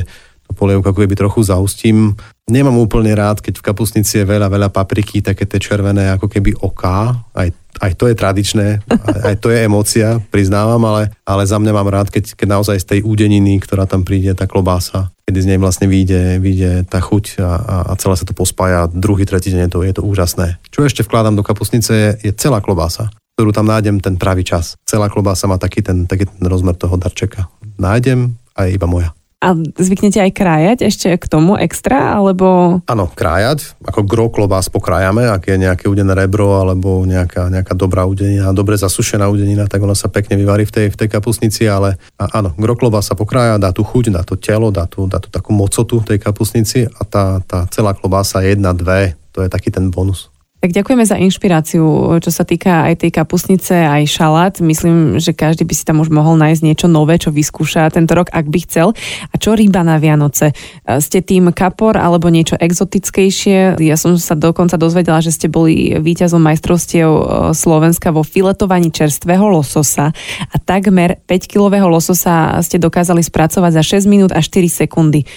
polievku 0.54 0.86
ako 0.88 1.00
keby 1.02 1.18
trochu 1.18 1.42
zahustím. 1.42 2.16
Nemám 2.46 2.76
úplne 2.78 3.12
rád, 3.12 3.42
keď 3.42 3.60
v 3.60 3.66
kapusnici 3.66 4.20
je 4.20 4.24
veľa, 4.24 4.48
veľa 4.48 4.68
papriky, 4.70 5.20
také 5.24 5.44
tie 5.44 5.58
červené 5.58 6.12
ako 6.14 6.30
keby 6.30 6.54
oká. 6.60 7.18
Aj, 7.34 7.48
aj 7.82 7.92
to 7.98 8.06
je 8.06 8.14
tradičné, 8.14 8.84
aj, 8.86 9.20
aj 9.32 9.34
to 9.42 9.48
je 9.50 9.58
emócia, 9.64 10.22
priznávam, 10.28 10.80
ale, 10.86 11.10
ale 11.26 11.42
za 11.48 11.58
mňa 11.58 11.72
mám 11.72 11.88
rád, 11.88 12.08
keď, 12.12 12.36
keď 12.38 12.46
naozaj 12.46 12.76
z 12.78 12.86
tej 12.86 13.00
údeniny, 13.02 13.58
ktorá 13.58 13.88
tam 13.88 14.06
príde, 14.06 14.30
tá 14.36 14.44
klobása, 14.46 15.10
kedy 15.26 15.38
z 15.40 15.48
nej 15.50 15.58
vlastne 15.58 15.88
vyjde, 15.88 16.38
vyjde 16.38 16.84
tá 16.86 17.00
chuť 17.00 17.40
a, 17.40 17.50
a, 17.50 17.76
a 17.90 17.92
celé 17.96 18.14
sa 18.14 18.28
to 18.28 18.36
pospája. 18.36 18.92
Druhý, 18.92 19.24
tretí 19.24 19.50
deň 19.50 19.66
je 19.66 19.72
to, 19.72 19.78
je 19.82 19.94
to 19.96 20.02
úžasné. 20.04 20.60
Čo 20.68 20.84
ešte 20.84 21.02
vkladám 21.02 21.34
do 21.34 21.42
kapusnice 21.42 21.92
je, 21.92 22.10
je 22.28 22.32
celá 22.36 22.60
klobása 22.60 23.10
ktorú 23.34 23.50
tam 23.50 23.66
nájdem 23.66 23.98
ten 23.98 24.14
pravý 24.14 24.46
čas. 24.46 24.78
Celá 24.86 25.10
klobása 25.10 25.50
má 25.50 25.58
taký 25.58 25.82
ten, 25.82 26.06
taký 26.06 26.30
ten 26.30 26.46
rozmer 26.46 26.78
toho 26.78 26.94
darčeka. 26.94 27.50
Nájdem 27.74 28.38
a 28.54 28.70
je 28.70 28.78
iba 28.78 28.86
moja. 28.86 29.10
A 29.44 29.52
zvyknete 29.76 30.24
aj 30.24 30.32
krájať 30.32 30.78
ešte 30.88 31.08
k 31.20 31.24
tomu 31.28 31.60
extra, 31.60 32.16
alebo... 32.16 32.80
Áno, 32.88 33.12
krájať. 33.12 33.76
Ako 33.84 34.08
gro 34.08 34.32
klobás 34.32 34.72
pokrájame, 34.72 35.28
ak 35.28 35.52
je 35.52 35.60
nejaké 35.60 35.84
udené 35.84 36.16
rebro, 36.16 36.56
alebo 36.56 37.04
nejaká, 37.04 37.52
nejaká 37.52 37.76
dobrá 37.76 38.08
udenina, 38.08 38.56
dobre 38.56 38.80
zasušená 38.80 39.28
udenina, 39.28 39.68
tak 39.68 39.84
ona 39.84 39.92
sa 39.92 40.08
pekne 40.08 40.40
vyvarí 40.40 40.64
v 40.64 40.72
tej, 40.72 40.86
v 40.88 40.96
tej 40.96 41.08
kapusnici, 41.12 41.68
ale 41.68 42.00
a 42.16 42.40
áno, 42.40 42.56
gro 42.56 42.72
klobás 42.72 43.12
sa 43.12 43.14
pokrája, 43.14 43.60
dá 43.60 43.68
tu 43.68 43.84
chuť, 43.84 44.16
dá 44.16 44.24
to 44.24 44.40
telo, 44.40 44.72
dá 44.72 44.88
tu, 44.88 45.04
dá 45.04 45.20
tu 45.20 45.28
takú 45.28 45.52
mocotu 45.52 46.00
tej 46.00 46.16
kapusnici 46.16 46.88
a 46.88 47.04
tá, 47.04 47.44
tá 47.44 47.68
celá 47.68 47.92
klobása 47.92 48.40
jedna, 48.40 48.72
dve, 48.72 49.12
to 49.36 49.44
je 49.44 49.52
taký 49.52 49.68
ten 49.68 49.92
bonus. 49.92 50.33
Tak 50.64 50.72
ďakujeme 50.72 51.04
za 51.04 51.20
inšpiráciu, 51.20 51.84
čo 52.24 52.30
sa 52.32 52.40
týka 52.40 52.88
aj 52.88 53.04
tej 53.04 53.12
kapusnice, 53.12 53.84
aj 53.84 54.08
šalát. 54.08 54.56
Myslím, 54.64 55.20
že 55.20 55.36
každý 55.36 55.68
by 55.68 55.76
si 55.76 55.84
tam 55.84 56.00
už 56.00 56.08
mohol 56.08 56.40
nájsť 56.40 56.64
niečo 56.64 56.88
nové, 56.88 57.20
čo 57.20 57.28
vyskúša 57.28 57.92
tento 57.92 58.16
rok, 58.16 58.32
ak 58.32 58.48
by 58.48 58.64
chcel. 58.64 58.96
A 59.28 59.34
čo 59.36 59.52
ryba 59.52 59.84
na 59.84 60.00
Vianoce? 60.00 60.56
Ste 60.88 61.20
tým 61.20 61.52
kapor 61.52 62.00
alebo 62.00 62.32
niečo 62.32 62.56
exotickejšie? 62.56 63.76
Ja 63.76 64.00
som 64.00 64.16
sa 64.16 64.32
dokonca 64.32 64.80
dozvedela, 64.80 65.20
že 65.20 65.36
ste 65.36 65.52
boli 65.52 66.00
víťazom 66.00 66.40
majstrovstiev 66.40 67.10
e, 67.12 67.22
Slovenska 67.52 68.08
vo 68.08 68.24
filetovaní 68.24 68.88
čerstvého 68.88 69.44
lososa 69.44 70.16
a 70.48 70.56
takmer 70.56 71.20
5-kilového 71.28 71.92
lososa 71.92 72.56
ste 72.64 72.80
dokázali 72.80 73.20
spracovať 73.20 73.84
za 73.84 74.00
6 74.00 74.08
minút 74.08 74.32
a 74.32 74.40
4 74.40 74.64
sekundy. 74.64 75.28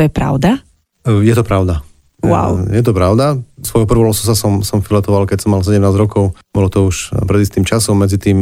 je 0.00 0.08
pravda? 0.08 0.64
Je 1.04 1.36
to 1.36 1.44
pravda. 1.44 1.84
Wow. 2.20 2.68
Je 2.68 2.82
to 2.84 2.92
pravda. 2.92 3.40
Svojho 3.64 3.88
prvú 3.88 4.04
lososa 4.04 4.36
som, 4.36 4.60
som 4.60 4.84
filetoval, 4.84 5.24
keď 5.24 5.38
som 5.44 5.50
mal 5.56 5.64
17 5.64 5.80
rokov. 5.96 6.36
Bolo 6.50 6.66
to 6.66 6.90
už 6.90 7.14
pred 7.30 7.46
istým 7.46 7.62
časom. 7.62 7.94
Medzi 7.94 8.18
tým 8.18 8.38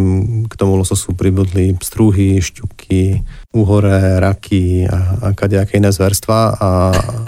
k 0.49 0.55
tomu 0.57 0.81
lososu 0.81 1.12
pribudli 1.12 1.77
struhy, 1.77 2.40
šťuky, 2.40 3.21
uhore, 3.53 4.16
raky 4.16 4.88
a, 4.88 5.29
a 5.29 5.37
kadejaké 5.37 5.77
iné 5.77 5.92
zverstva. 5.92 6.57
A 6.57 6.68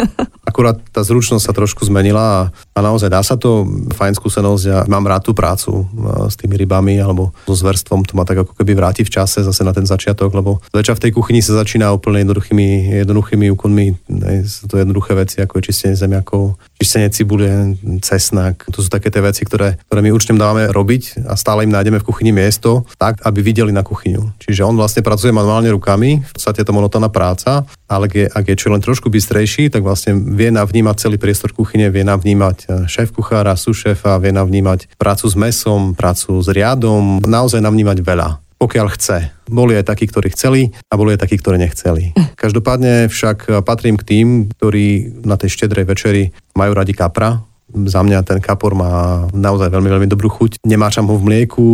akurát 0.50 0.80
tá 0.88 1.04
zručnosť 1.04 1.44
sa 1.44 1.52
trošku 1.52 1.84
zmenila 1.84 2.24
a, 2.24 2.40
a 2.72 2.78
naozaj 2.80 3.12
dá 3.12 3.20
sa 3.20 3.36
to. 3.36 3.68
Fajn 3.92 4.16
skúsenosť 4.16 4.64
a 4.72 4.78
mám 4.88 5.04
rád 5.04 5.28
tú 5.28 5.32
prácu 5.36 5.84
s 6.26 6.34
tými 6.40 6.56
rybami 6.56 6.96
alebo 6.96 7.36
so 7.44 7.52
zverstvom. 7.52 8.08
To 8.08 8.16
ma 8.16 8.24
tak 8.24 8.40
ako 8.40 8.56
keby 8.56 8.72
vráti 8.72 9.04
v 9.04 9.12
čase 9.12 9.44
zase 9.44 9.60
na 9.60 9.76
ten 9.76 9.84
začiatok, 9.84 10.32
lebo 10.32 10.64
zväčša 10.72 10.96
v 10.96 11.02
tej 11.04 11.12
kuchyni 11.12 11.44
sa 11.44 11.60
začína 11.60 11.92
úplne 11.92 12.24
jednoduchými, 12.24 12.96
jednoduchými 13.04 13.52
úkonmi. 13.52 13.86
Sú 14.48 14.64
to 14.64 14.80
jednoduché 14.80 15.12
veci, 15.12 15.44
ako 15.44 15.60
je 15.60 15.66
čistenie 15.68 15.92
zemiakov, 15.92 16.56
čistenie 16.80 17.12
cibulie, 17.12 17.76
cesnak. 18.00 18.64
To 18.72 18.80
sú 18.80 18.88
také 18.88 19.12
tie 19.12 19.20
veci, 19.20 19.44
ktoré, 19.44 19.76
ktoré 19.86 20.00
my 20.00 20.10
určite 20.10 20.40
dávame 20.40 20.69
robiť 20.70 21.26
a 21.26 21.34
stále 21.36 21.66
im 21.66 21.74
nájdeme 21.74 22.00
v 22.00 22.06
kuchyni 22.06 22.32
miesto, 22.32 22.88
tak, 22.96 23.20
aby 23.26 23.42
videli 23.42 23.70
na 23.74 23.84
kuchyňu. 23.84 24.38
Čiže 24.40 24.66
on 24.66 24.78
vlastne 24.78 25.04
pracuje 25.04 25.34
manuálne 25.34 25.70
rukami, 25.74 26.22
v 26.22 26.32
podstate 26.32 26.62
je 26.62 26.66
to 26.66 26.76
monotónna 26.76 27.10
práca, 27.10 27.66
ale 27.90 28.06
ak 28.06 28.14
je, 28.14 28.26
ak 28.30 28.44
je 28.46 28.56
čo 28.56 28.68
len 28.70 28.80
trošku 28.80 29.10
bystrejší, 29.10 29.68
tak 29.68 29.82
vlastne 29.82 30.14
vie 30.14 30.48
navnímať 30.54 30.96
celý 30.96 31.18
priestor 31.18 31.50
kuchyne, 31.50 31.90
vie 31.90 32.06
navnímať 32.06 32.56
e, 32.64 32.66
šéf 32.86 33.10
kuchára, 33.10 33.58
sušéfa, 33.58 34.16
vie 34.22 34.30
navnímať 34.30 34.94
prácu 34.94 35.26
s 35.26 35.34
mesom, 35.34 35.92
prácu 35.98 36.38
s 36.38 36.48
riadom, 36.48 37.20
naozaj 37.22 37.60
navnímať 37.60 38.00
veľa 38.00 38.30
pokiaľ 38.60 38.92
chce. 38.92 39.32
Boli 39.48 39.72
aj 39.72 39.88
takí, 39.88 40.04
ktorí 40.04 40.36
chceli 40.36 40.68
a 40.92 40.94
boli 41.00 41.16
aj 41.16 41.24
takí, 41.24 41.40
ktorí 41.40 41.56
nechceli. 41.56 42.12
Každopádne 42.36 43.08
však 43.08 43.64
patrím 43.64 43.96
k 43.96 44.04
tým, 44.04 44.26
ktorí 44.52 45.16
na 45.24 45.40
tej 45.40 45.56
štedrej 45.56 45.88
večeri 45.88 46.28
majú 46.52 46.76
radi 46.76 46.92
kapra, 46.92 47.40
za 47.86 48.00
mňa 48.02 48.26
ten 48.26 48.38
kapor 48.42 48.74
má 48.74 49.26
naozaj 49.30 49.70
veľmi, 49.70 49.90
veľmi 49.90 50.08
dobrú 50.10 50.28
chuť. 50.30 50.62
Nemáčam 50.66 51.06
ho 51.08 51.16
v 51.16 51.26
mlieku, 51.26 51.66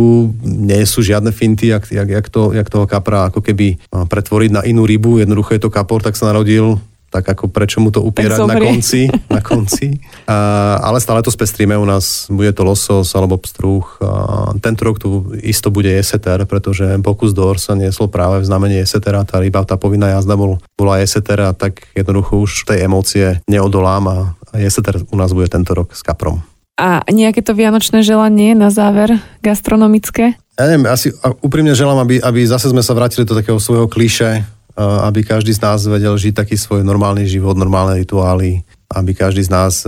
nie 0.43 0.81
sú 0.85 1.01
žiadne 1.01 1.33
finty, 1.33 1.73
jak, 1.73 1.89
jak, 1.89 2.09
jak, 2.09 2.27
to, 2.29 2.53
jak 2.53 2.69
toho 2.69 2.85
kapra 2.85 3.29
ako 3.29 3.41
keby 3.41 3.77
pretvoriť 3.89 4.49
na 4.53 4.61
inú 4.63 4.85
rybu. 4.85 5.21
Jednoducho 5.21 5.57
je 5.57 5.61
to 5.63 5.73
kapor, 5.73 6.01
tak 6.01 6.15
sa 6.15 6.29
narodil 6.29 6.79
tak 7.07 7.23
ako 7.23 7.47
prečo 7.47 7.79
mu 7.79 7.87
to 7.87 8.03
upierať 8.03 8.39
na 8.43 8.59
konci. 8.59 9.07
Na 9.31 9.39
konci. 9.39 9.95
A, 10.27 10.75
ale 10.83 10.99
stále 10.99 11.23
to 11.23 11.31
spestríme 11.31 11.71
u 11.79 11.85
nás, 11.87 12.27
bude 12.27 12.51
to 12.51 12.67
losos 12.67 13.07
alebo 13.15 13.39
pstruh. 13.39 13.85
A 14.03 14.11
tento 14.59 14.83
rok 14.83 14.99
tu 14.99 15.31
isto 15.39 15.71
bude 15.71 15.87
jeseter, 15.87 16.43
pretože 16.43 16.83
Bokus 16.99 17.31
d'Or 17.31 17.63
sa 17.63 17.79
nieslo 17.79 18.11
práve 18.11 18.43
v 18.43 18.47
znamení 18.47 18.83
jesetera, 18.83 19.23
tá 19.23 19.39
ryba, 19.39 19.63
tá 19.63 19.79
povinná 19.79 20.19
jazda 20.19 20.35
bol, 20.35 20.59
bola 20.75 20.99
jesetera, 20.99 21.55
tak 21.55 21.87
jednoducho 21.95 22.43
už 22.43 22.67
tej 22.67 22.83
emócie 22.83 23.39
neodolám 23.47 24.03
a 24.11 24.17
jeseter 24.59 25.01
u 25.07 25.15
nás 25.17 25.31
bude 25.31 25.47
tento 25.47 25.73
rok 25.73 25.93
s 25.93 26.01
kaprom. 26.03 26.41
A 26.77 27.01
nejaké 27.09 27.41
to 27.41 27.57
vianočné 27.57 28.05
želanie 28.05 28.53
na 28.53 28.69
záver 28.69 29.17
gastronomické? 29.41 30.37
Ja 30.57 30.69
neviem, 30.69 30.85
asi 30.85 31.09
úprimne 31.41 31.73
želám, 31.73 32.05
aby, 32.05 32.21
aby 32.21 32.45
zase 32.45 32.69
sme 32.69 32.85
sa 32.85 32.93
vrátili 32.93 33.25
do 33.25 33.33
takého 33.33 33.57
svojho 33.57 33.89
kliše, 33.89 34.45
aby 34.77 35.25
každý 35.25 35.57
z 35.57 35.61
nás 35.65 35.81
vedel 35.89 36.13
žiť 36.13 36.37
taký 36.37 36.53
svoj 36.53 36.85
normálny 36.85 37.25
život, 37.25 37.57
normálne 37.57 37.97
rituály, 37.97 38.61
aby 38.93 39.11
každý 39.17 39.41
z 39.41 39.49
nás 39.49 39.81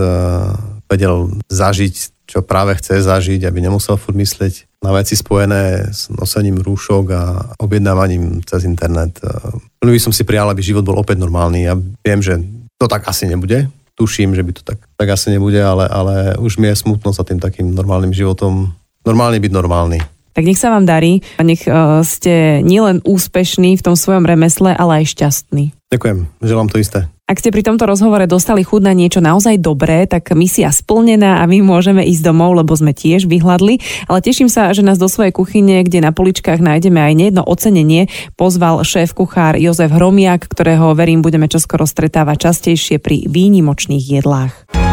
vedel 0.90 1.30
zažiť, 1.46 2.26
čo 2.26 2.42
práve 2.42 2.74
chce 2.74 3.06
zažiť, 3.06 3.46
aby 3.46 3.58
nemusel 3.62 3.94
furt 3.94 4.18
myslieť 4.18 4.66
na 4.82 4.90
veci 4.90 5.14
spojené 5.14 5.94
s 5.94 6.10
nosením 6.10 6.58
rúšok 6.58 7.04
a 7.14 7.22
objednávaním 7.62 8.42
cez 8.42 8.66
internet. 8.66 9.22
Veľmi 9.78 9.94
by 9.94 10.02
som 10.02 10.14
si 10.14 10.26
prijal, 10.26 10.50
aby 10.50 10.58
život 10.58 10.82
bol 10.82 10.98
opäť 10.98 11.22
normálny. 11.22 11.70
Ja 11.70 11.78
viem, 11.78 12.18
že 12.18 12.42
to 12.80 12.90
tak 12.90 13.06
asi 13.06 13.30
nebude, 13.30 13.70
tuším, 14.00 14.32
že 14.32 14.40
by 14.40 14.52
to 14.56 14.62
tak, 14.64 14.80
tak 14.96 15.08
asi 15.12 15.36
nebude, 15.36 15.60
ale, 15.60 15.84
ale 15.84 16.40
už 16.40 16.56
mi 16.56 16.72
je 16.72 16.80
smutno 16.80 17.12
za 17.12 17.20
tým 17.20 17.36
takým 17.36 17.76
normálnym 17.76 18.16
životom. 18.16 18.72
Normálny 19.04 19.36
byť 19.36 19.52
normálny. 19.52 19.98
Tak 20.32 20.44
nech 20.46 20.56
sa 20.56 20.72
vám 20.72 20.88
darí 20.88 21.20
a 21.36 21.44
nech 21.44 21.68
uh, 21.68 22.00
ste 22.00 22.64
nielen 22.64 23.04
úspešní 23.04 23.76
v 23.76 23.84
tom 23.84 23.98
svojom 23.98 24.24
remesle, 24.24 24.72
ale 24.72 25.04
aj 25.04 25.12
šťastní. 25.12 25.76
Ďakujem, 25.92 26.18
želám 26.40 26.68
to 26.72 26.80
isté. 26.80 27.12
Ak 27.30 27.38
ste 27.38 27.54
pri 27.54 27.62
tomto 27.62 27.86
rozhovore 27.86 28.26
dostali 28.26 28.66
chuť 28.66 28.82
na 28.82 28.90
niečo 28.90 29.22
naozaj 29.22 29.62
dobré, 29.62 30.02
tak 30.10 30.34
misia 30.34 30.74
splnená 30.74 31.38
a 31.38 31.46
my 31.46 31.62
môžeme 31.62 32.02
ísť 32.02 32.26
domov, 32.26 32.58
lebo 32.58 32.74
sme 32.74 32.90
tiež 32.90 33.30
vyhľadli. 33.30 33.78
Ale 34.10 34.18
teším 34.18 34.50
sa, 34.50 34.74
že 34.74 34.82
nás 34.82 34.98
do 34.98 35.06
svojej 35.06 35.30
kuchyne, 35.30 35.86
kde 35.86 36.02
na 36.02 36.10
poličkách 36.10 36.58
nájdeme 36.58 36.98
aj 36.98 37.14
nejedno 37.14 37.46
ocenenie, 37.46 38.10
pozval 38.34 38.82
šéf 38.82 39.14
kuchár 39.14 39.54
Jozef 39.54 39.94
Hromiak, 39.94 40.50
ktorého 40.50 40.90
verím 40.98 41.22
budeme 41.22 41.46
čoskoro 41.46 41.86
stretávať 41.86 42.50
častejšie 42.50 42.98
pri 42.98 43.30
výnimočných 43.30 44.02
jedlách. 44.18 44.89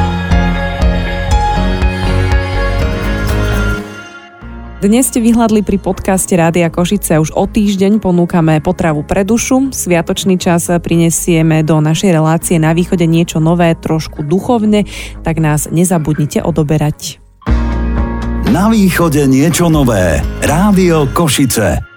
Dnes 4.77 5.09
ste 5.09 5.17
vyhľadli 5.17 5.65
pri 5.65 5.81
podcaste 5.81 6.37
Rádia 6.37 6.69
Košice. 6.69 7.17
Už 7.17 7.33
o 7.33 7.49
týždeň 7.49 7.97
ponúkame 7.97 8.61
potravu 8.61 9.01
pre 9.01 9.25
dušu. 9.25 9.73
Sviatočný 9.73 10.37
čas 10.37 10.69
prinesieme 10.69 11.65
do 11.65 11.81
našej 11.81 12.13
relácie 12.13 12.61
na 12.61 12.77
východe 12.77 13.09
niečo 13.09 13.41
nové, 13.41 13.73
trošku 13.73 14.21
duchovne, 14.21 14.85
tak 15.25 15.41
nás 15.41 15.65
nezabudnite 15.73 16.45
odoberať. 16.45 17.17
Na 18.53 18.69
východe 18.69 19.25
niečo 19.25 19.65
nové. 19.73 20.21
Rádio 20.45 21.09
Košice. 21.09 21.96